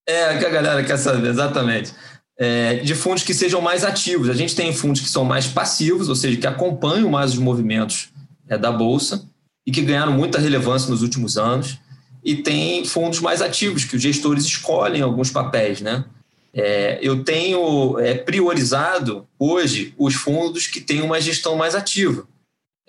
É, 0.07 0.33
é 0.33 0.35
o 0.35 0.39
que 0.39 0.45
a 0.45 0.49
galera 0.49 0.83
quer 0.83 0.97
saber, 0.97 1.29
exatamente. 1.29 1.93
É, 2.39 2.75
de 2.75 2.95
fundos 2.95 3.23
que 3.23 3.33
sejam 3.33 3.61
mais 3.61 3.83
ativos. 3.83 4.29
A 4.29 4.33
gente 4.33 4.55
tem 4.55 4.73
fundos 4.73 5.01
que 5.01 5.09
são 5.09 5.23
mais 5.23 5.47
passivos, 5.47 6.09
ou 6.09 6.15
seja, 6.15 6.37
que 6.37 6.47
acompanham 6.47 7.09
mais 7.09 7.33
os 7.33 7.39
movimentos 7.39 8.09
é, 8.49 8.57
da 8.57 8.71
Bolsa 8.71 9.27
e 9.67 9.71
que 9.71 9.81
ganharam 9.81 10.13
muita 10.13 10.39
relevância 10.39 10.89
nos 10.89 11.01
últimos 11.01 11.37
anos. 11.37 11.77
E 12.23 12.37
tem 12.37 12.85
fundos 12.85 13.19
mais 13.19 13.41
ativos, 13.41 13.83
que 13.83 13.97
os 13.97 14.01
gestores 14.01 14.45
escolhem 14.45 15.01
alguns 15.01 15.29
papéis, 15.29 15.81
né? 15.81 16.05
É, 16.53 16.97
eu 17.01 17.23
tenho 17.23 17.99
é, 17.99 18.15
priorizado 18.15 19.27
hoje 19.37 19.93
os 19.97 20.15
fundos 20.15 20.65
que 20.67 20.79
têm 20.79 21.01
uma 21.01 21.19
gestão 21.19 21.57
mais 21.57 21.75
ativa. 21.75 22.25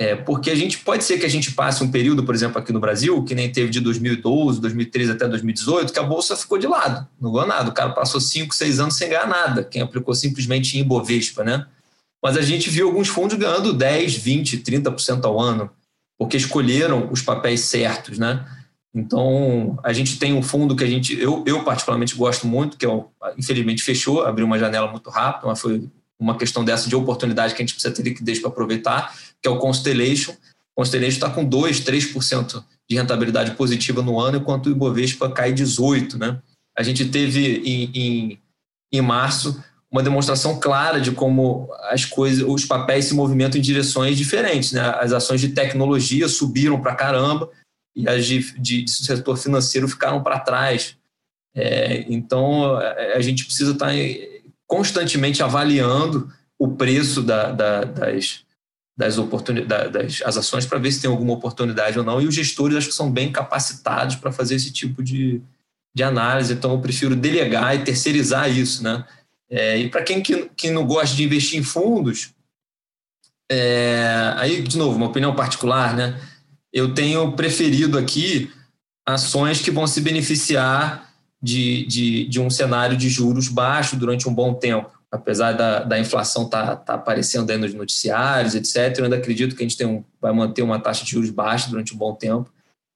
É, 0.00 0.14
porque 0.14 0.48
a 0.48 0.54
gente 0.54 0.78
pode 0.78 1.02
ser 1.02 1.18
que 1.18 1.26
a 1.26 1.28
gente 1.28 1.50
passe 1.50 1.82
um 1.82 1.90
período, 1.90 2.22
por 2.22 2.32
exemplo, 2.32 2.58
aqui 2.60 2.72
no 2.72 2.78
Brasil, 2.78 3.24
que 3.24 3.34
nem 3.34 3.50
teve 3.50 3.68
de 3.68 3.80
2012, 3.80 4.60
2013 4.60 5.10
até 5.10 5.26
2018, 5.26 5.92
que 5.92 5.98
a 5.98 6.04
bolsa 6.04 6.36
ficou 6.36 6.56
de 6.56 6.68
lado, 6.68 7.04
não 7.20 7.32
ganhou 7.32 7.48
nada. 7.48 7.68
O 7.68 7.74
cara 7.74 7.90
passou 7.90 8.20
5, 8.20 8.54
6 8.54 8.78
anos 8.78 8.94
sem 8.94 9.08
ganhar 9.08 9.26
nada, 9.26 9.64
quem 9.64 9.82
aplicou 9.82 10.14
simplesmente 10.14 10.78
em 10.78 10.82
Ibovespa, 10.82 11.42
né? 11.42 11.66
Mas 12.22 12.36
a 12.36 12.42
gente 12.42 12.70
viu 12.70 12.86
alguns 12.86 13.08
fundos 13.08 13.36
ganhando 13.36 13.72
10, 13.72 14.14
20, 14.14 14.58
30% 14.58 15.24
ao 15.24 15.40
ano 15.40 15.68
porque 16.18 16.36
escolheram 16.36 17.08
os 17.12 17.22
papéis 17.22 17.60
certos, 17.60 18.18
né? 18.18 18.44
Então, 18.94 19.78
a 19.84 19.92
gente 19.92 20.18
tem 20.18 20.32
um 20.32 20.42
fundo 20.42 20.74
que 20.74 20.82
a 20.82 20.86
gente, 20.86 21.18
eu, 21.18 21.44
eu 21.46 21.62
particularmente 21.62 22.16
gosto 22.16 22.46
muito, 22.46 22.76
que 22.76 22.84
é 22.84 23.04
infelizmente 23.36 23.82
fechou, 23.82 24.22
abriu 24.24 24.44
uma 24.44 24.58
janela 24.58 24.90
muito 24.90 25.08
rápido, 25.08 25.46
mas 25.46 25.60
foi 25.60 25.88
uma 26.18 26.36
questão 26.36 26.64
dessa 26.64 26.88
de 26.88 26.96
oportunidade 26.96 27.54
que 27.54 27.62
a 27.62 27.64
gente 27.64 27.74
precisa 27.74 27.94
ter 27.94 28.02
liquidez 28.02 28.40
para 28.40 28.48
aproveitar, 28.48 29.14
que 29.40 29.48
é 29.48 29.50
o 29.50 29.58
Constellation. 29.58 30.32
O 30.32 30.80
Constellation 30.80 31.14
está 31.14 31.30
com 31.30 31.44
2, 31.44 31.80
3% 31.82 32.64
de 32.88 32.96
rentabilidade 32.96 33.52
positiva 33.52 34.02
no 34.02 34.18
ano, 34.18 34.38
enquanto 34.38 34.66
o 34.66 34.70
Ibovespa 34.70 35.30
cai 35.30 35.52
18%. 35.52 36.14
Né? 36.14 36.38
A 36.76 36.82
gente 36.82 37.04
teve 37.04 37.62
em, 37.64 37.90
em, 37.94 38.38
em 38.92 39.00
março 39.00 39.62
uma 39.90 40.02
demonstração 40.02 40.60
clara 40.60 41.00
de 41.00 41.12
como 41.12 41.68
as 41.84 42.04
coisas, 42.04 42.44
os 42.46 42.64
papéis 42.64 43.06
se 43.06 43.14
movimentam 43.14 43.58
em 43.58 43.62
direções 43.62 44.18
diferentes. 44.18 44.72
Né? 44.72 44.82
As 44.82 45.12
ações 45.12 45.40
de 45.40 45.48
tecnologia 45.48 46.28
subiram 46.28 46.80
para 46.80 46.94
caramba 46.94 47.50
e 47.96 48.08
as 48.08 48.26
de, 48.26 48.52
de, 48.60 48.82
de 48.82 48.90
setor 48.90 49.36
financeiro 49.36 49.88
ficaram 49.88 50.22
para 50.22 50.38
trás. 50.40 50.96
É, 51.54 52.04
então, 52.08 52.76
a 52.76 53.20
gente 53.20 53.44
precisa 53.44 53.72
estar 53.72 53.88
tá 53.88 53.92
constantemente 54.66 55.42
avaliando 55.42 56.30
o 56.58 56.68
preço 56.68 57.22
da, 57.22 57.50
da, 57.50 57.84
das, 57.84 58.44
das, 58.96 59.16
oportunidades, 59.16 59.92
das 59.92 60.22
as 60.22 60.36
ações 60.36 60.66
para 60.66 60.78
ver 60.78 60.92
se 60.92 61.00
tem 61.00 61.10
alguma 61.10 61.32
oportunidade 61.32 61.98
ou 61.98 62.04
não. 62.04 62.20
E 62.20 62.26
os 62.26 62.34
gestores 62.34 62.76
acho 62.76 62.88
que 62.88 62.94
são 62.94 63.10
bem 63.10 63.32
capacitados 63.32 64.16
para 64.16 64.30
fazer 64.30 64.56
esse 64.56 64.70
tipo 64.70 65.02
de, 65.02 65.40
de 65.96 66.02
análise. 66.02 66.52
Então, 66.52 66.72
eu 66.72 66.80
prefiro 66.80 67.16
delegar 67.16 67.74
e 67.74 67.84
terceirizar 67.84 68.50
isso, 68.50 68.82
né? 68.84 69.04
É, 69.50 69.78
e 69.78 69.88
para 69.88 70.02
quem 70.02 70.22
que, 70.22 70.50
que 70.56 70.70
não 70.70 70.86
gosta 70.86 71.16
de 71.16 71.24
investir 71.24 71.58
em 71.58 71.62
fundos, 71.62 72.34
é, 73.50 74.34
aí, 74.36 74.62
de 74.62 74.76
novo, 74.76 74.96
uma 74.96 75.06
opinião 75.06 75.34
particular, 75.34 75.96
né? 75.96 76.20
Eu 76.72 76.92
tenho 76.92 77.32
preferido 77.32 77.98
aqui 77.98 78.50
ações 79.06 79.62
que 79.62 79.70
vão 79.70 79.86
se 79.86 80.02
beneficiar 80.02 81.10
de, 81.42 81.86
de, 81.86 82.24
de 82.26 82.40
um 82.40 82.50
cenário 82.50 82.96
de 82.96 83.08
juros 83.08 83.48
baixo 83.48 83.96
durante 83.96 84.28
um 84.28 84.34
bom 84.34 84.52
tempo. 84.52 84.90
Apesar 85.10 85.52
da, 85.52 85.82
da 85.82 85.98
inflação 85.98 86.44
estar 86.44 86.66
tá, 86.66 86.76
tá 86.76 86.94
aparecendo 86.94 87.50
aí 87.50 87.56
nos 87.56 87.72
noticiários, 87.72 88.54
etc., 88.54 88.98
eu 88.98 89.04
ainda 89.04 89.16
acredito 89.16 89.56
que 89.56 89.62
a 89.62 89.66
gente 89.66 89.78
tem 89.78 89.86
um, 89.86 90.04
vai 90.20 90.32
manter 90.32 90.60
uma 90.60 90.78
taxa 90.78 91.04
de 91.04 91.12
juros 91.12 91.30
baixa 91.30 91.70
durante 91.70 91.94
um 91.94 91.96
bom 91.96 92.14
tempo. 92.14 92.52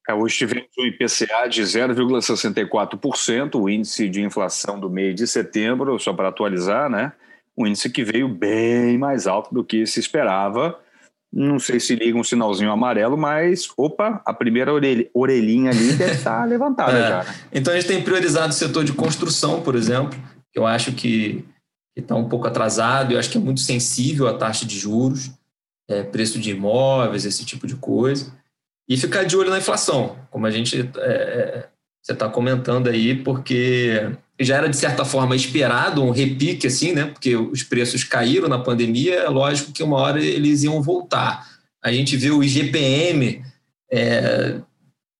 É, 0.09 0.15
hoje 0.15 0.39
tivemos 0.39 0.69
um 0.79 0.85
IPCA 0.85 1.49
de 1.49 1.63
0,64%, 1.63 3.55
o 3.55 3.69
índice 3.69 4.09
de 4.09 4.21
inflação 4.21 4.79
do 4.79 4.91
mês 4.91 5.15
de 5.15 5.27
setembro, 5.27 5.99
só 5.99 6.13
para 6.13 6.29
atualizar, 6.29 6.91
né? 6.91 7.13
Um 7.57 7.67
índice 7.67 7.89
que 7.89 8.03
veio 8.03 8.29
bem 8.29 8.99
mais 8.99 9.27
alto 9.27 9.55
do 9.55 9.63
que 9.63 9.87
se 9.87 10.01
esperava. 10.01 10.79
Não 11.33 11.59
sei 11.59 11.79
se 11.81 11.95
liga 11.95 12.19
um 12.19 12.25
sinalzinho 12.25 12.71
amarelo, 12.71 13.17
mas 13.17 13.69
opa, 13.77 14.21
a 14.27 14.35
primeira 14.35 14.73
orelhinha 15.15 15.71
ali 15.71 15.93
deve 15.93 16.13
estar 16.13 16.45
levantada 16.49 16.99
é. 16.99 17.09
já. 17.09 17.25
Né? 17.25 17.35
Então 17.53 17.73
a 17.73 17.77
gente 17.77 17.89
tem 17.89 18.03
priorizado 18.03 18.51
o 18.51 18.57
setor 18.57 18.85
de 18.85 18.93
construção, 18.93 19.63
por 19.63 19.75
exemplo, 19.75 20.19
que 20.53 20.59
eu 20.59 20.67
acho 20.67 20.93
que 20.93 21.45
está 21.97 22.15
um 22.17 22.29
pouco 22.29 22.47
atrasado, 22.47 23.13
eu 23.13 23.19
acho 23.19 23.31
que 23.31 23.39
é 23.39 23.41
muito 23.41 23.61
sensível 23.61 24.27
à 24.27 24.35
taxa 24.35 24.67
de 24.67 24.79
juros, 24.79 25.31
é, 25.89 26.03
preço 26.03 26.39
de 26.39 26.51
imóveis, 26.51 27.25
esse 27.25 27.45
tipo 27.45 27.67
de 27.67 27.77
coisa. 27.77 28.33
E 28.93 28.97
ficar 28.99 29.25
de 29.25 29.35
olho 29.35 29.49
na 29.49 29.57
inflação, 29.57 30.17
como 30.31 30.47
a 30.47 30.51
gente 30.51 30.79
é, 30.99 31.01
é 31.01 31.65
você 32.03 32.13
está 32.13 32.29
comentando 32.29 32.89
aí, 32.89 33.15
porque 33.15 34.11
já 34.39 34.57
era 34.57 34.69
de 34.69 34.77
certa 34.77 35.03
forma 35.03 35.35
esperado 35.35 36.03
um 36.03 36.11
repique 36.11 36.67
assim, 36.67 36.93
né? 36.93 37.07
Porque 37.07 37.35
os 37.35 37.63
preços 37.63 38.05
caíram 38.05 38.49
na 38.49 38.59
pandemia, 38.59 39.15
é 39.15 39.29
lógico 39.29 39.73
que 39.73 39.83
uma 39.83 39.97
hora 39.97 40.23
eles 40.23 40.63
iam 40.63 40.83
voltar. 40.83 41.47
A 41.83 41.91
gente 41.91 42.19
viu 42.19 42.39
o 42.39 42.45
IGPM 42.45 43.43
é, 43.91 44.57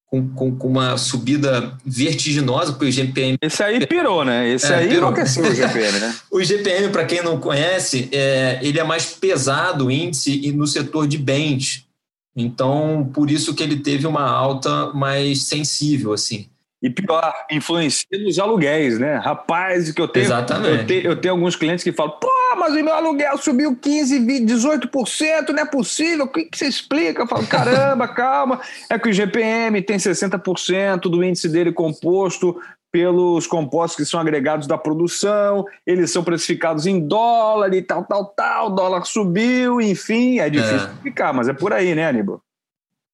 com, 0.05 0.29
com, 0.35 0.55
com, 0.55 0.69
uma 0.69 0.99
subida 0.99 1.75
vertiginosa, 1.87 2.73
porque 2.73 2.85
o 2.85 2.89
IGPM. 2.89 3.39
Esse 3.41 3.63
aí 3.63 3.87
pirou, 3.87 4.23
né? 4.23 4.51
Esse 4.51 4.71
é, 4.71 4.77
aí 4.77 4.89
pirou. 4.89 5.05
enlouqueceu 5.05 5.45
o 5.45 5.51
IGPM, 5.51 5.99
né? 5.99 6.15
o 6.31 6.41
IGPM, 6.43 6.91
para 6.91 7.07
quem 7.07 7.23
não 7.23 7.39
conhece, 7.39 8.11
é, 8.13 8.59
ele 8.61 8.79
é 8.79 8.85
mais 8.85 9.07
pesado 9.07 9.87
o 9.87 9.91
índice 9.91 10.53
no 10.53 10.67
setor 10.67 11.07
de 11.07 11.17
bens. 11.17 11.87
Então, 12.35 13.11
por 13.13 13.31
isso 13.31 13.55
que 13.55 13.63
ele 13.63 13.77
teve 13.81 14.07
uma 14.07 14.29
alta 14.29 14.93
mais 14.93 15.45
sensível, 15.45 16.13
assim. 16.13 16.49
E 16.83 16.91
pior, 16.91 17.33
influencia 17.49 18.19
nos 18.19 18.41
aluguéis, 18.41 18.99
né? 18.99 19.15
Rapaz, 19.17 19.93
que 19.93 20.03
eu 20.03 20.09
tenho. 20.09 20.25
Exatamente. 20.25 20.81
Eu 20.81 20.87
tenho, 20.87 21.03
eu 21.03 21.17
tenho 21.17 21.35
alguns 21.35 21.55
clientes 21.55 21.85
que 21.85 21.93
falam, 21.93 22.17
pô, 22.21 22.29
mas 22.59 22.73
o 22.73 22.83
meu 22.83 22.93
aluguel 22.93 23.39
subiu 23.39 23.77
15, 23.77 24.19
20, 24.19 24.49
18%, 24.51 25.51
não 25.51 25.63
é 25.63 25.65
possível. 25.65 26.25
O 26.25 26.29
que, 26.29 26.45
que 26.47 26.59
você 26.59 26.67
explica? 26.67 27.23
Eu 27.23 27.29
falo, 27.29 27.47
caramba, 27.47 28.09
calma. 28.13 28.61
É 28.91 28.99
que 28.99 29.09
o 29.09 29.13
GPM 29.13 29.81
tem 29.81 29.97
60% 29.97 31.03
do 31.03 31.23
índice 31.23 31.49
dele 31.49 31.71
composto 31.71 32.61
pelos 32.93 33.47
compostos 33.47 33.97
que 33.97 34.05
são 34.05 34.21
agregados 34.21 34.67
da 34.67 34.77
produção, 34.77 35.65
eles 35.87 36.11
são 36.11 36.23
precificados 36.23 36.87
em 36.87 37.01
dólar 37.01 37.73
e 37.73 37.81
tal, 37.81 38.05
tal, 38.05 38.27
tal, 38.27 38.67
o 38.67 38.71
dólar 38.71 39.07
subiu, 39.07 39.81
enfim, 39.81 40.39
é 40.39 40.51
difícil 40.51 40.77
é. 40.77 40.91
explicar, 40.93 41.33
mas 41.33 41.49
é 41.49 41.55
por 41.55 41.73
aí, 41.73 41.95
né, 41.95 42.07
Aníbal? 42.07 42.43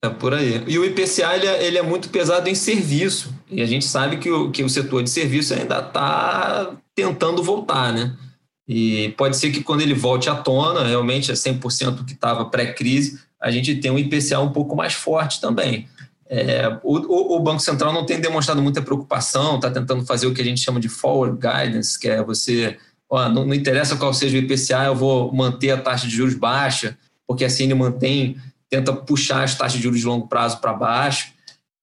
É 0.03 0.09
por 0.09 0.35
aí. 0.35 0.63
E 0.67 0.79
o 0.79 0.85
IPCA 0.85 1.35
ele 1.37 1.47
é, 1.47 1.67
ele 1.67 1.79
é, 1.79 1.83
muito 1.83 2.09
pesado 2.11 2.49
em 2.49 2.55
serviço. 2.55 3.35
E 3.51 3.63
a 3.63 3.67
gente 3.67 3.85
sabe 3.85 4.19
que 4.19 4.31
o, 4.31 4.51
que 4.51 4.63
o 4.63 4.69
setor 4.69 5.03
de 5.03 5.11
serviço 5.11 5.55
ainda 5.55 5.79
está 5.79 6.77
tentando 6.95 7.43
voltar, 7.43 7.93
né? 7.93 8.15
E 8.67 9.15
pode 9.17 9.37
ser 9.37 9.51
que 9.51 9.63
quando 9.63 9.81
ele 9.81 9.95
volte 9.95 10.29
à 10.29 10.37
tona, 10.37 10.85
realmente 10.85 11.31
é 11.31 11.35
100% 11.35 12.05
que 12.05 12.13
estava 12.13 12.45
pré-crise, 12.45 13.19
a 13.41 13.51
gente 13.51 13.75
tem 13.77 13.91
um 13.91 13.99
IPCA 13.99 14.41
um 14.41 14.53
pouco 14.53 14.77
mais 14.77 14.93
forte 14.93 15.41
também. 15.41 15.89
É, 16.31 16.79
o, 16.83 17.37
o, 17.37 17.41
Banco 17.41 17.61
Central 17.61 17.93
não 17.93 18.05
tem 18.05 18.21
demonstrado 18.21 18.61
muita 18.61 18.83
preocupação, 18.83 19.57
está 19.57 19.71
tentando 19.71 20.05
fazer 20.05 20.27
o 20.27 20.35
que 20.35 20.43
a 20.43 20.45
gente 20.45 20.61
chama 20.61 20.79
de 20.79 20.89
forward 20.89 21.39
guidance, 21.39 21.99
que 21.99 22.07
é 22.07 22.23
você, 22.23 22.77
ó, 23.09 23.29
não, 23.31 23.47
não 23.47 23.55
interessa 23.55 23.97
qual 23.97 24.13
seja 24.13 24.37
o 24.37 24.41
IPCA, 24.41 24.85
eu 24.85 24.95
vou 24.95 25.33
manter 25.33 25.71
a 25.71 25.81
taxa 25.81 26.07
de 26.07 26.15
juros 26.15 26.35
baixa, 26.35 26.99
porque 27.27 27.45
assim 27.47 27.65
ele 27.65 27.75
mantém 27.75 28.37
tenta 28.69 28.93
puxar 28.93 29.45
as 29.45 29.55
taxas 29.55 29.79
de 29.79 29.83
juros 29.83 30.01
de 30.01 30.07
longo 30.07 30.29
prazo 30.29 30.59
para 30.59 30.73
baixo. 30.73 31.33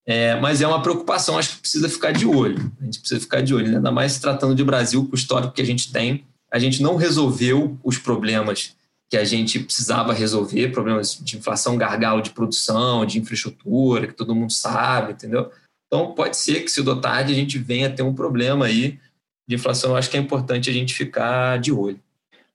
É, 0.08 0.40
mas 0.40 0.62
é 0.62 0.68
uma 0.68 0.82
preocupação, 0.82 1.38
acho 1.38 1.56
que 1.56 1.62
precisa 1.62 1.90
ficar 1.90 2.12
de 2.12 2.28
olho. 2.28 2.72
A 2.80 2.86
gente 2.86 3.00
precisa 3.00 3.20
ficar 3.20 3.42
de 3.42 3.56
olho, 3.56 3.68
né? 3.70 3.78
ainda 3.78 3.92
mais 3.92 4.14
se 4.14 4.22
tratando 4.22 4.54
de 4.54 4.64
Brasil, 4.64 5.04
com 5.04 5.14
o 5.14 5.16
histórico 5.16 5.54
que 5.54 5.62
a 5.62 5.66
gente 5.66 5.92
tem. 5.92 6.24
A 6.52 6.60
gente 6.60 6.82
não 6.82 6.96
resolveu 6.96 7.80
os 7.84 7.98
problemas 7.98 8.76
que 9.10 9.18
a 9.18 9.24
gente 9.24 9.60
precisava 9.60 10.14
resolver, 10.14 10.72
problemas 10.72 11.20
de 11.22 11.38
inflação, 11.38 11.78
gargalo 11.78 12.22
de 12.22 12.32
produção, 12.32 13.06
de 13.06 13.20
infraestrutura, 13.20 14.08
que 14.08 14.14
todo 14.14 14.36
mundo 14.36 14.52
sabe, 14.52 15.14
entendeu? 15.14 15.52
Então, 15.88 16.14
pode 16.14 16.38
ser 16.38 16.62
que, 16.62 16.70
se 16.70 16.82
do 16.82 17.00
tarde, 17.00 17.32
a 17.32 17.36
gente 17.36 17.58
venha 17.58 17.90
ter 17.90 18.02
um 18.02 18.14
problema 18.14 18.66
aí 18.66 19.00
de 19.48 19.56
inflação. 19.56 19.92
Eu 19.92 19.98
acho 19.98 20.10
que 20.10 20.18
é 20.18 20.20
importante 20.20 20.70
a 20.70 20.74
gente 20.74 20.94
ficar 20.94 21.60
de 21.60 21.72
olho. 21.72 22.00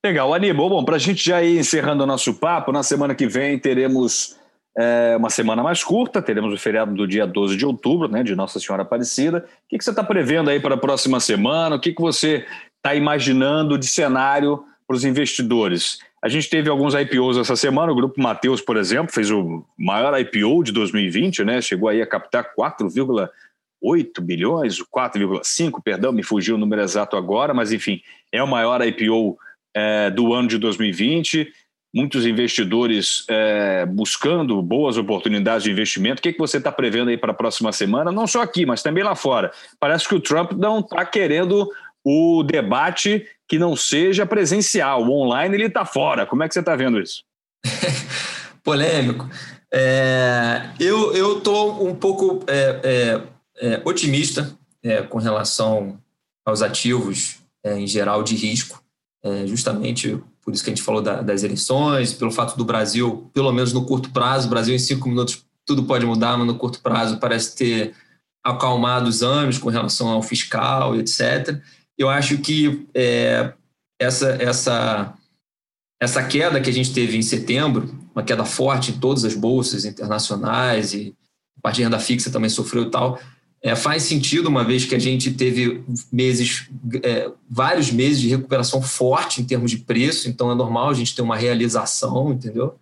Legal, 0.05 0.33
Aníbal. 0.35 0.69
Bom, 0.69 0.85
para 0.85 0.97
a 0.97 0.99
gente 0.99 1.25
já 1.25 1.43
ir 1.43 1.59
encerrando 1.59 2.03
o 2.03 2.07
nosso 2.07 2.35
papo, 2.35 2.73
na 2.73 2.83
semana 2.83 3.15
que 3.15 3.27
vem 3.27 3.59
teremos 3.59 4.37
é, 4.77 5.15
uma 5.17 5.31
semana 5.31 5.63
mais 5.63 5.85
curta, 5.85 6.23
teremos 6.23 6.53
o 6.53 6.57
feriado 6.57 6.95
do 6.95 7.07
dia 7.07 7.27
12 7.27 7.57
de 7.57 7.67
outubro, 7.67 8.09
né, 8.09 8.23
de 8.23 8.35
Nossa 8.35 8.59
Senhora 8.59 8.83
Aparecida. 8.83 9.39
O 9.39 9.69
que, 9.69 9.79
que 9.79 9.85
você 9.85 9.91
está 9.91 10.03
prevendo 10.03 10.51
aí 10.51 10.59
para 10.59 10.75
a 10.75 10.79
próxima 10.79 11.21
semana? 11.21 11.77
O 11.77 11.81
que, 11.81 11.93
que 11.93 12.01
você 12.01 12.47
está 12.77 12.95
imaginando 12.95 13.77
de 13.77 13.87
cenário 13.87 14.65
para 14.87 14.97
os 14.97 15.05
investidores? 15.05 15.99
A 16.23 16.29
gente 16.29 16.51
teve 16.51 16.69
alguns 16.69 16.95
IPOs 16.95 17.39
essa 17.39 17.57
semana, 17.57 17.91
o 17.91 17.95
Grupo 17.95 18.21
Mateus, 18.21 18.61
por 18.61 18.77
exemplo, 18.77 19.13
fez 19.13 19.31
o 19.31 19.65
maior 19.79 20.19
IPO 20.21 20.63
de 20.63 20.73
2020, 20.73 21.45
né, 21.45 21.63
chegou 21.63 21.89
aí 21.89 22.03
a 22.03 22.07
captar 22.07 22.53
4,8 22.55 24.21
bilhões, 24.21 24.79
4,5, 24.83 25.83
perdão, 25.83 26.13
me 26.13 26.23
fugiu 26.23 26.57
o 26.57 26.59
número 26.59 26.83
exato 26.83 27.17
agora, 27.17 27.55
mas 27.55 27.73
enfim, 27.73 28.03
é 28.31 28.43
o 28.43 28.47
maior 28.47 28.87
IPO 28.87 29.39
é, 29.75 30.11
do 30.11 30.35
ano 30.35 30.49
de 30.49 30.59
2020, 30.59 31.51
muitos 31.93 32.27
investidores 32.27 33.25
é, 33.29 33.87
buscando 33.87 34.61
boas 34.63 34.97
oportunidades 34.97 35.65
de 35.65 35.71
investimento. 35.71 36.21
O 36.21 36.23
que, 36.23 36.33
que 36.33 36.39
você 36.39 36.59
está 36.59 36.71
prevendo 36.71 37.09
aí 37.09 37.17
para 37.17 37.33
a 37.33 37.35
próxima 37.35 37.73
semana? 37.73 38.13
Não 38.13 38.27
só 38.27 38.43
aqui, 38.43 38.65
mas 38.65 38.83
também 38.83 39.03
lá 39.03 39.17
fora. 39.17 39.51
Parece 39.79 40.09
que 40.09 40.15
o 40.15 40.21
Trump 40.21 40.53
não 40.53 40.81
está 40.81 41.05
querendo 41.05 41.69
o 42.05 42.43
debate 42.43 43.27
que 43.49 43.59
não 43.59 43.77
seja 43.77 44.25
presencial. 44.25 45.05
O 45.05 45.13
online 45.13 45.55
ele 45.55 45.67
está 45.67 45.85
fora. 45.85 46.27
Como 46.27 46.43
é 46.43 46.49
que 46.49 46.55
você 46.55 46.61
está 46.61 46.77
vendo 46.77 47.01
isso? 47.01 47.23
Polêmico. 48.63 49.29
É, 49.73 50.71
eu 50.79 51.39
estou 51.39 51.87
um 51.87 51.95
pouco 51.95 52.45
é, 52.49 52.81
é, 53.63 53.73
é 53.75 53.83
otimista 53.85 54.57
é, 54.83 55.03
com 55.03 55.19
relação 55.19 55.99
aos 56.45 56.61
ativos 56.61 57.39
em 57.65 57.87
geral 57.87 58.23
de 58.23 58.35
risco 58.35 58.83
é, 59.23 59.47
justamente 59.47 60.19
por 60.43 60.55
isso 60.55 60.65
que 60.65 60.71
a 60.71 60.75
gente 60.75 60.85
falou 60.85 61.03
da, 61.03 61.21
das 61.21 61.43
eleições, 61.43 62.15
pelo 62.15 62.31
fato 62.31 62.57
do 62.57 62.65
Brasil, 62.65 63.31
pelo 63.35 63.53
menos 63.53 63.73
no 63.73 63.85
curto 63.85 64.11
prazo, 64.11 64.49
Brasil 64.49 64.75
em 64.75 64.79
cinco 64.79 65.09
minutos 65.09 65.45
tudo 65.67 65.85
pode 65.85 66.07
mudar, 66.07 66.37
mas 66.37 66.47
no 66.47 66.57
curto 66.57 66.81
prazo 66.81 67.19
parece 67.19 67.55
ter 67.55 67.95
acalmado 68.43 69.09
os 69.09 69.23
ânimos 69.23 69.59
com 69.59 69.69
relação 69.69 70.09
ao 70.09 70.23
fiscal 70.23 70.97
etc. 70.97 71.61
Eu 72.01 72.09
acho 72.09 72.39
que 72.39 72.87
é, 72.95 73.53
essa, 74.01 74.31
essa, 74.43 75.15
essa 76.01 76.25
queda 76.25 76.59
que 76.59 76.71
a 76.71 76.73
gente 76.73 76.95
teve 76.95 77.19
em 77.19 77.23
setembro, 77.23 77.95
uma 78.15 78.25
queda 78.25 78.47
forte 78.47 78.91
em 78.91 78.99
todas 78.99 79.23
as 79.23 79.35
bolsas 79.35 79.85
internacionais 79.85 80.95
e 80.95 81.15
a 81.59 81.61
parte 81.61 81.77
de 81.77 81.83
renda 81.83 81.99
fixa 81.99 82.31
também 82.31 82.49
sofreu 82.49 82.85
e 82.85 82.91
tal, 82.91 83.21
É, 83.63 83.77
faz 83.77 84.05
sentido, 84.05 84.49
uma 84.49 84.65
vez 84.65 84.87
que 84.87 84.95
a 84.95 84.99
gente 84.99 85.35
teve 85.35 85.85
meses, 86.11 86.71
é, 87.03 87.31
vários 87.47 87.93
meses 87.93 88.19
de 88.19 88.29
recuperação 88.29 88.81
forte 88.81 89.43
em 89.43 89.45
termos 89.45 89.71
de 89.71 89.77
preço, 89.77 90.31
então 90.31 90.51
é 90.51 90.55
normal 90.55 90.89
a 90.89 90.95
gente 90.95 91.15
ter 91.15 91.21
uma 91.21 91.37
realização, 91.37 92.33
entendeu? 92.33 92.79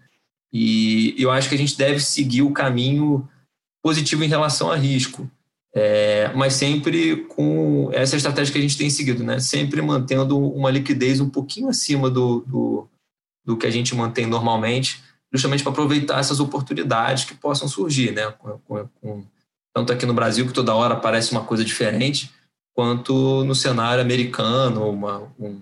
E 0.52 1.16
eu 1.18 1.32
acho 1.32 1.48
que 1.48 1.56
a 1.56 1.58
gente 1.58 1.76
deve 1.76 1.98
seguir 1.98 2.42
o 2.42 2.52
caminho 2.52 3.28
positivo 3.82 4.22
em 4.22 4.28
relação 4.28 4.70
a 4.70 4.76
risco, 4.76 5.28
é, 5.74 6.32
mas 6.34 6.54
sempre 6.54 7.24
com 7.26 7.90
essa 7.92 8.16
estratégia 8.16 8.52
que 8.52 8.58
a 8.58 8.62
gente 8.62 8.78
tem 8.78 8.88
seguido, 8.88 9.22
né? 9.22 9.38
Sempre 9.38 9.82
mantendo 9.82 10.38
uma 10.38 10.70
liquidez 10.70 11.20
um 11.20 11.28
pouquinho 11.28 11.68
acima 11.68 12.10
do, 12.10 12.40
do, 12.40 12.88
do 13.44 13.56
que 13.56 13.66
a 13.66 13.70
gente 13.70 13.94
mantém 13.94 14.26
normalmente, 14.26 15.02
justamente 15.32 15.62
para 15.62 15.72
aproveitar 15.72 16.20
essas 16.20 16.40
oportunidades 16.40 17.24
que 17.24 17.34
possam 17.34 17.68
surgir, 17.68 18.12
né? 18.12 18.30
Com, 18.32 18.58
com, 18.60 18.88
com 19.00 19.24
tanto 19.74 19.92
aqui 19.92 20.06
no 20.06 20.14
Brasil, 20.14 20.46
que 20.46 20.52
toda 20.52 20.74
hora 20.74 20.96
parece 20.96 21.32
uma 21.32 21.44
coisa 21.44 21.64
diferente, 21.64 22.30
quanto 22.74 23.44
no 23.44 23.54
cenário 23.54 24.02
americano, 24.02 24.88
uma, 24.88 25.30
um, 25.38 25.60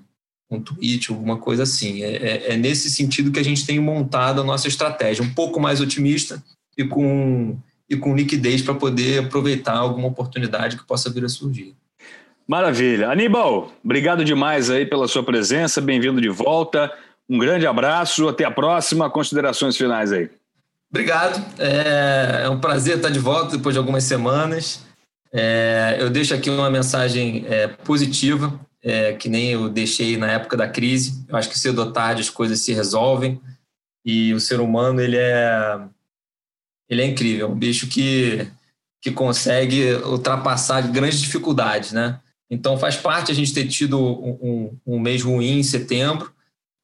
um 0.51 0.61
tweet, 0.61 1.11
alguma 1.11 1.37
coisa 1.37 1.65
assim. 1.65 2.03
É, 2.03 2.17
é, 2.17 2.53
é, 2.53 2.57
nesse 2.57 2.91
sentido 2.91 3.33
que 3.33 3.41
a 3.41 3.45
gente 3.45 3.67
tem 3.67 3.81
montado 3.81 4.41
a 4.41 4.45
nossa 4.45 4.69
estratégia, 4.69 5.25
um 5.25 5.35
pouco 5.35 5.59
mais 5.59 5.81
otimista 5.81 6.43
e 6.79 6.85
com, 6.85 7.59
e 7.89 7.97
com 7.97 8.17
liquidez 8.17 8.63
para 8.63 8.75
poder 8.75 9.25
aproveitar 9.25 9.77
alguma 9.77 10.09
oportunidade 10.09 10.77
que 10.77 10.85
possa 10.85 11.11
vir 11.11 11.25
a 11.25 11.29
surgir. 11.29 11.75
Maravilha. 12.47 13.11
Aníbal, 13.11 13.73
obrigado 13.85 14.25
demais 14.25 14.71
aí 14.71 14.87
pela 14.87 15.09
sua 15.09 15.23
presença, 15.23 15.81
bem-vindo 15.81 16.21
de 16.21 16.29
volta. 16.29 16.93
Um 17.29 17.39
grande 17.39 17.67
abraço, 17.67 18.29
até 18.29 18.45
a 18.45 18.51
próxima. 18.51 19.11
Considerações 19.11 19.77
finais 19.77 20.13
aí. 20.13 20.31
Obrigado. 20.89 21.45
É, 21.59 22.43
é 22.45 22.49
um 22.49 22.61
prazer 22.61 22.97
estar 22.97 23.11
de 23.11 23.19
volta 23.19 23.57
depois 23.57 23.75
de 23.75 23.79
algumas 23.79 24.05
semanas. 24.05 24.85
É, 25.33 25.97
eu 25.99 26.09
deixo 26.09 26.35
aqui 26.35 26.49
uma 26.49 26.71
mensagem 26.71 27.45
é, 27.49 27.67
positiva, 27.67 28.59
é, 28.83 29.13
que 29.13 29.29
nem 29.29 29.51
eu 29.51 29.69
deixei 29.69 30.17
na 30.17 30.31
época 30.31 30.57
da 30.57 30.69
crise. 30.69 31.25
Eu 31.29 31.37
acho 31.37 31.49
que 31.49 31.59
cedo 31.59 31.81
ou 31.81 31.91
tarde 31.91 32.23
as 32.23 32.31
coisas 32.31 32.61
se 32.61 32.73
resolvem 32.73 33.41
e 34.05 34.33
o 34.33 34.39
ser 34.39 34.61
humano 34.61 35.01
ele 35.01 35.17
é 35.17 35.81
ele 36.89 37.03
é 37.03 37.07
incrível, 37.07 37.51
um 37.51 37.59
bicho 37.59 37.87
que 37.89 38.49
que 39.07 39.13
consegue 39.13 39.93
ultrapassar 40.05 40.81
grandes 40.91 41.21
dificuldades, 41.21 41.93
né? 41.93 42.19
Então 42.51 42.77
faz 42.77 42.97
parte 42.97 43.31
a 43.31 43.35
gente 43.35 43.55
ter 43.55 43.69
tido 43.69 44.01
um, 44.01 44.39
um, 44.43 44.95
um 44.95 44.99
mês 44.99 45.23
ruim 45.23 45.61
em 45.61 45.63
setembro. 45.63 46.33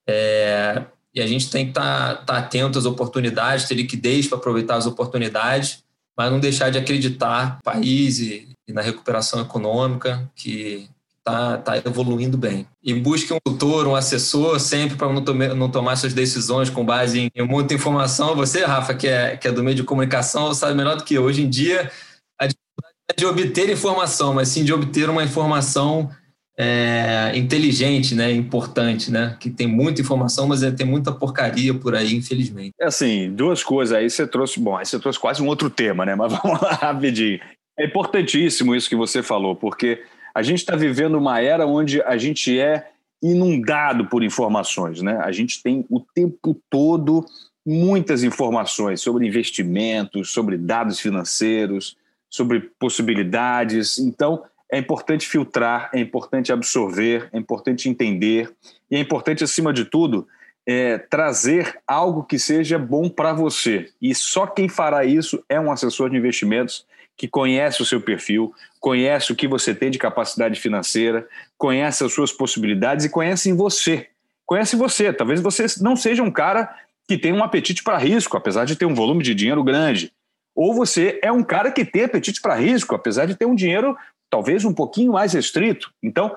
É, 0.08 0.84
e 1.12 1.20
a 1.20 1.26
gente 1.26 1.50
tem 1.50 1.64
que 1.64 1.70
estar 1.72 2.16
tá, 2.18 2.24
tá 2.24 2.38
atento 2.38 2.78
às 2.78 2.84
oportunidades, 2.84 3.66
ter 3.66 3.74
liquidez 3.74 4.28
para 4.28 4.38
aproveitar 4.38 4.76
as 4.76 4.86
oportunidades, 4.86 5.82
mas 6.16 6.30
não 6.30 6.38
deixar 6.38 6.70
de 6.70 6.78
acreditar 6.78 7.56
no 7.56 7.62
país 7.62 8.20
e, 8.20 8.48
e 8.68 8.72
na 8.72 8.82
recuperação 8.82 9.40
econômica 9.40 10.30
que 10.34 10.88
está 11.22 11.56
tá 11.56 11.76
evoluindo 11.78 12.36
bem. 12.36 12.66
E 12.82 12.92
busque 12.92 13.32
um 13.32 13.38
tutor, 13.42 13.86
um 13.86 13.94
assessor, 13.94 14.58
sempre 14.58 14.96
para 14.96 15.08
não, 15.12 15.22
não, 15.54 15.70
tomar 15.70 15.96
suas 15.96 16.12
decisões 16.12 16.68
com 16.68 16.84
base 16.84 17.30
em, 17.34 17.42
muita 17.46 17.74
informação. 17.74 18.34
Você, 18.34 18.64
Rafa, 18.64 18.92
que 18.94 19.06
é, 19.06 19.36
que 19.36 19.46
é 19.46 19.52
do 19.52 19.62
meio 19.62 19.76
de 19.76 19.84
comunicação, 19.84 20.52
sabe 20.52 20.74
melhor 20.74 20.96
do 20.96 21.04
que. 21.04 21.18
Hoje 21.18 21.42
em 21.42 21.48
dia, 21.48 21.90
a 22.38 22.46
dificuldade 22.46 22.96
é 23.10 23.14
de 23.14 23.24
obter 23.24 23.70
informação, 23.70 24.34
mas 24.34 24.48
sim 24.48 24.64
de 24.64 24.72
obter 24.72 25.08
uma 25.08 25.22
informação 25.22 26.10
é, 26.58 27.32
inteligente, 27.34 28.14
né, 28.14 28.30
importante, 28.32 29.10
né, 29.10 29.36
que 29.40 29.48
tem 29.48 29.66
muita 29.66 30.02
informação, 30.02 30.46
mas 30.46 30.62
é, 30.62 30.70
tem 30.70 30.86
muita 30.86 31.10
porcaria 31.10 31.72
por 31.72 31.94
aí, 31.94 32.14
infelizmente. 32.14 32.74
É 32.78 32.86
assim, 32.86 33.32
duas 33.32 33.64
coisas 33.64 33.96
aí 33.96 34.10
você 34.10 34.26
trouxe, 34.26 34.60
bom, 34.60 34.76
aí 34.76 34.84
você 34.84 34.98
trouxe 34.98 35.18
quase 35.18 35.42
um 35.42 35.46
outro 35.46 35.70
tema, 35.70 36.04
né, 36.04 36.14
mas 36.14 36.30
vamos 36.42 36.60
lá 36.60 36.72
rapidinho. 36.74 37.40
É 37.78 37.86
importantíssimo 37.86 38.74
isso 38.74 38.88
que 38.88 38.96
você 38.96 39.22
falou, 39.22 39.56
porque 39.56 40.02
a 40.34 40.42
gente 40.42 40.58
está 40.58 40.76
vivendo 40.76 41.16
uma 41.16 41.40
era 41.40 41.66
onde 41.66 42.02
a 42.02 42.16
gente 42.16 42.58
é 42.58 42.90
inundado 43.22 44.06
por 44.06 44.22
informações, 44.22 45.00
né? 45.00 45.18
A 45.22 45.30
gente 45.30 45.62
tem 45.62 45.86
o 45.88 46.00
tempo 46.00 46.60
todo 46.68 47.24
muitas 47.64 48.24
informações 48.24 49.00
sobre 49.00 49.26
investimentos, 49.26 50.32
sobre 50.32 50.58
dados 50.58 50.98
financeiros, 50.98 51.96
sobre 52.28 52.60
possibilidades. 52.78 53.98
Então, 53.98 54.42
é 54.70 54.78
importante 54.78 55.28
filtrar, 55.28 55.90
é 55.94 56.00
importante 56.00 56.52
absorver, 56.52 57.28
é 57.32 57.38
importante 57.38 57.88
entender 57.88 58.50
e 58.90 58.96
é 58.96 58.98
importante, 58.98 59.44
acima 59.44 59.72
de 59.72 59.84
tudo, 59.84 60.26
é, 60.66 60.98
trazer 60.98 61.78
algo 61.86 62.24
que 62.24 62.38
seja 62.38 62.78
bom 62.78 63.08
para 63.08 63.32
você. 63.32 63.90
E 64.00 64.14
só 64.14 64.46
quem 64.46 64.68
fará 64.68 65.04
isso 65.04 65.44
é 65.48 65.60
um 65.60 65.70
assessor 65.70 66.10
de 66.10 66.16
investimentos 66.16 66.86
que 67.22 67.28
conhece 67.28 67.80
o 67.80 67.84
seu 67.84 68.00
perfil, 68.00 68.52
conhece 68.80 69.30
o 69.30 69.36
que 69.36 69.46
você 69.46 69.72
tem 69.72 69.92
de 69.92 69.96
capacidade 69.96 70.58
financeira, 70.58 71.24
conhece 71.56 72.02
as 72.02 72.12
suas 72.12 72.32
possibilidades 72.32 73.04
e 73.04 73.08
conhece 73.08 73.48
em 73.48 73.54
você. 73.54 74.08
Conhece 74.44 74.74
você. 74.74 75.12
Talvez 75.12 75.40
você 75.40 75.66
não 75.80 75.94
seja 75.94 76.20
um 76.20 76.32
cara 76.32 76.74
que 77.06 77.16
tem 77.16 77.32
um 77.32 77.44
apetite 77.44 77.84
para 77.84 77.96
risco, 77.96 78.36
apesar 78.36 78.64
de 78.64 78.74
ter 78.74 78.86
um 78.86 78.94
volume 78.94 79.22
de 79.22 79.36
dinheiro 79.36 79.62
grande. 79.62 80.12
Ou 80.52 80.74
você 80.74 81.20
é 81.22 81.30
um 81.30 81.44
cara 81.44 81.70
que 81.70 81.84
tem 81.84 82.02
apetite 82.02 82.40
para 82.40 82.56
risco, 82.56 82.92
apesar 82.92 83.24
de 83.26 83.36
ter 83.36 83.44
um 83.44 83.54
dinheiro 83.54 83.96
talvez 84.28 84.64
um 84.64 84.74
pouquinho 84.74 85.12
mais 85.12 85.32
restrito. 85.32 85.92
Então, 86.02 86.34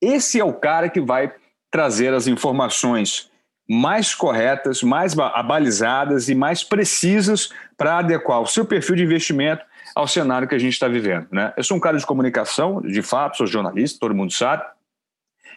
esse 0.00 0.38
é 0.38 0.44
o 0.44 0.54
cara 0.54 0.88
que 0.88 1.00
vai 1.00 1.34
trazer 1.68 2.14
as 2.14 2.28
informações 2.28 3.28
mais 3.68 4.14
corretas, 4.14 4.84
mais 4.84 5.18
abalizadas 5.18 6.28
e 6.28 6.34
mais 6.36 6.62
precisas 6.62 7.48
para 7.76 7.98
adequar 7.98 8.40
o 8.40 8.46
seu 8.46 8.64
perfil 8.64 8.94
de 8.94 9.02
investimento 9.02 9.71
ao 9.94 10.06
cenário 10.06 10.48
que 10.48 10.54
a 10.54 10.58
gente 10.58 10.72
está 10.72 10.88
vivendo. 10.88 11.28
Né? 11.30 11.52
Eu 11.56 11.64
sou 11.64 11.76
um 11.76 11.80
cara 11.80 11.98
de 11.98 12.06
comunicação, 12.06 12.80
de 12.80 13.02
fato, 13.02 13.38
sou 13.38 13.46
jornalista, 13.46 13.98
todo 14.00 14.14
mundo 14.14 14.32
sabe. 14.32 14.64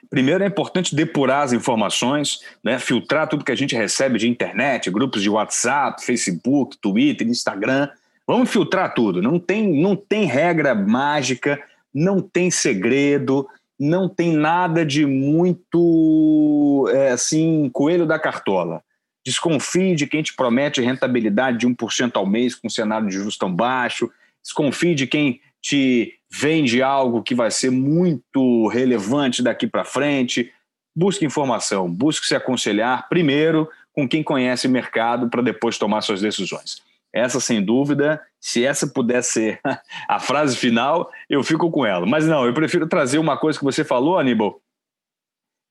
Primeiro 0.10 0.44
é 0.44 0.48
importante 0.48 0.96
depurar 0.96 1.44
as 1.44 1.54
informações, 1.54 2.40
né? 2.64 2.78
filtrar 2.80 3.28
tudo 3.28 3.46
que 3.46 3.52
a 3.52 3.58
gente 3.58 3.76
recebe 3.76 4.20
de 4.20 4.28
internet, 4.28 4.92
grupos 4.92 5.22
de 5.22 5.30
WhatsApp, 5.30 6.04
Facebook, 6.04 6.78
Twitter, 6.78 7.28
Instagram, 7.28 7.90
Vamos 8.28 8.50
filtrar 8.50 8.94
tudo. 8.94 9.22
Não 9.22 9.40
tem, 9.40 9.82
não 9.82 9.96
tem 9.96 10.26
regra 10.26 10.74
mágica, 10.74 11.62
não 11.94 12.20
tem 12.20 12.50
segredo, 12.50 13.48
não 13.80 14.10
tem 14.10 14.34
nada 14.34 14.86
de 14.86 15.06
muito 15.06 16.90
é, 16.92 17.12
assim, 17.12 17.70
coelho 17.72 18.06
da 18.06 18.18
cartola. 18.18 18.82
Desconfie 19.24 19.96
de 19.96 20.08
quem 20.08 20.24
te 20.24 20.36
promete 20.36 20.82
rentabilidade 20.82 21.60
de 21.60 21.68
1% 21.68 22.12
ao 22.16 22.26
mês 22.26 22.56
com 22.56 22.68
um 22.68 22.70
cenário 22.70 23.08
de 23.08 23.14
juros 23.14 23.38
tão 23.38 23.54
baixo. 23.54 24.10
Desconfie 24.46 24.94
de 24.94 25.08
quem 25.08 25.42
te 25.60 26.14
vende 26.32 26.84
algo 26.84 27.24
que 27.24 27.34
vai 27.34 27.50
ser 27.50 27.72
muito 27.72 28.68
relevante 28.68 29.42
daqui 29.42 29.66
para 29.66 29.84
frente. 29.84 30.54
Busque 30.96 31.26
informação, 31.26 31.92
busque 31.92 32.28
se 32.28 32.36
aconselhar 32.36 33.10
primeiro 33.10 33.68
com 33.92 34.08
quem 34.08 34.22
conhece 34.22 34.68
o 34.68 34.70
mercado 34.70 35.30
para 35.30 35.42
depois 35.42 35.80
tomar 35.80 36.02
suas 36.02 36.22
decisões. 36.22 36.84
Essa, 37.12 37.40
sem 37.40 37.64
dúvida, 37.64 38.22
se 38.40 38.64
essa 38.64 38.86
puder 38.86 39.24
ser 39.24 39.60
a 40.08 40.20
frase 40.20 40.56
final, 40.56 41.10
eu 41.28 41.42
fico 41.42 41.72
com 41.72 41.84
ela. 41.84 42.06
Mas 42.06 42.28
não, 42.28 42.46
eu 42.46 42.54
prefiro 42.54 42.88
trazer 42.88 43.18
uma 43.18 43.38
coisa 43.38 43.58
que 43.58 43.66
você 43.66 43.84
falou, 43.84 44.20
Aníbal, 44.20 44.62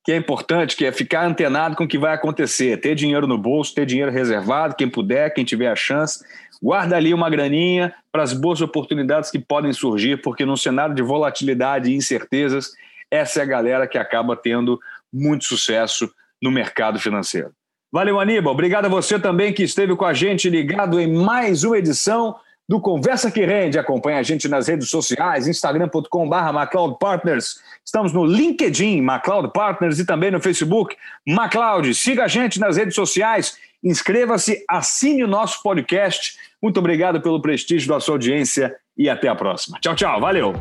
que 0.04 0.12
é 0.12 0.16
importante, 0.16 0.76
que 0.76 0.84
é 0.84 0.92
ficar 0.92 1.26
antenado 1.26 1.74
com 1.74 1.84
o 1.84 1.88
que 1.88 1.98
vai 1.98 2.12
acontecer, 2.12 2.78
ter 2.78 2.94
dinheiro 2.94 3.26
no 3.26 3.38
bolso, 3.38 3.74
ter 3.74 3.86
dinheiro 3.86 4.12
reservado, 4.12 4.76
quem 4.76 4.88
puder, 4.88 5.32
quem 5.32 5.44
tiver 5.44 5.68
a 5.68 5.74
chance, 5.74 6.22
guarda 6.62 6.94
ali 6.96 7.14
uma 7.14 7.30
graninha 7.30 7.94
para 8.12 8.22
as 8.22 8.34
boas 8.34 8.60
oportunidades 8.60 9.30
que 9.30 9.38
podem 9.38 9.72
surgir, 9.72 10.20
porque 10.20 10.44
num 10.44 10.56
cenário 10.56 10.94
de 10.94 11.02
volatilidade 11.02 11.90
e 11.90 11.96
incertezas, 11.96 12.72
essa 13.10 13.40
é 13.40 13.42
a 13.42 13.46
galera 13.46 13.86
que 13.86 13.96
acaba 13.96 14.36
tendo 14.36 14.78
muito 15.10 15.46
sucesso 15.46 16.10
no 16.40 16.50
mercado 16.50 16.98
financeiro. 16.98 17.52
Valeu, 17.90 18.20
Aníbal. 18.20 18.52
Obrigado 18.52 18.86
a 18.86 18.88
você 18.88 19.18
também 19.18 19.52
que 19.52 19.62
esteve 19.62 19.96
com 19.96 20.04
a 20.04 20.12
gente 20.12 20.50
ligado 20.50 21.00
em 21.00 21.10
mais 21.10 21.64
uma 21.64 21.78
edição 21.78 22.36
do 22.68 22.80
Conversa 22.80 23.30
que 23.30 23.44
Rende. 23.44 23.78
Acompanhe 23.78 24.18
a 24.18 24.22
gente 24.22 24.48
nas 24.48 24.68
redes 24.68 24.88
sociais, 24.88 25.46
instagram.com.br 25.46 26.52
MacLeod 26.52 26.96
Partners. 26.98 27.60
Estamos 27.84 28.12
no 28.12 28.24
LinkedIn, 28.24 29.00
MacLeod 29.00 29.52
Partners, 29.52 29.98
e 29.98 30.06
também 30.06 30.30
no 30.30 30.40
Facebook, 30.40 30.96
MacLeod. 31.26 31.94
Siga 31.94 32.24
a 32.24 32.28
gente 32.28 32.58
nas 32.58 32.76
redes 32.76 32.94
sociais, 32.94 33.56
inscreva-se, 33.82 34.64
assine 34.68 35.22
o 35.22 35.28
nosso 35.28 35.62
podcast. 35.62 36.38
Muito 36.62 36.78
obrigado 36.78 37.20
pelo 37.20 37.40
prestígio 37.40 37.88
da 37.88 38.00
sua 38.00 38.14
audiência 38.14 38.74
e 38.96 39.08
até 39.08 39.28
a 39.28 39.34
próxima. 39.34 39.78
Tchau, 39.80 39.94
tchau. 39.94 40.20
Valeu. 40.20 40.54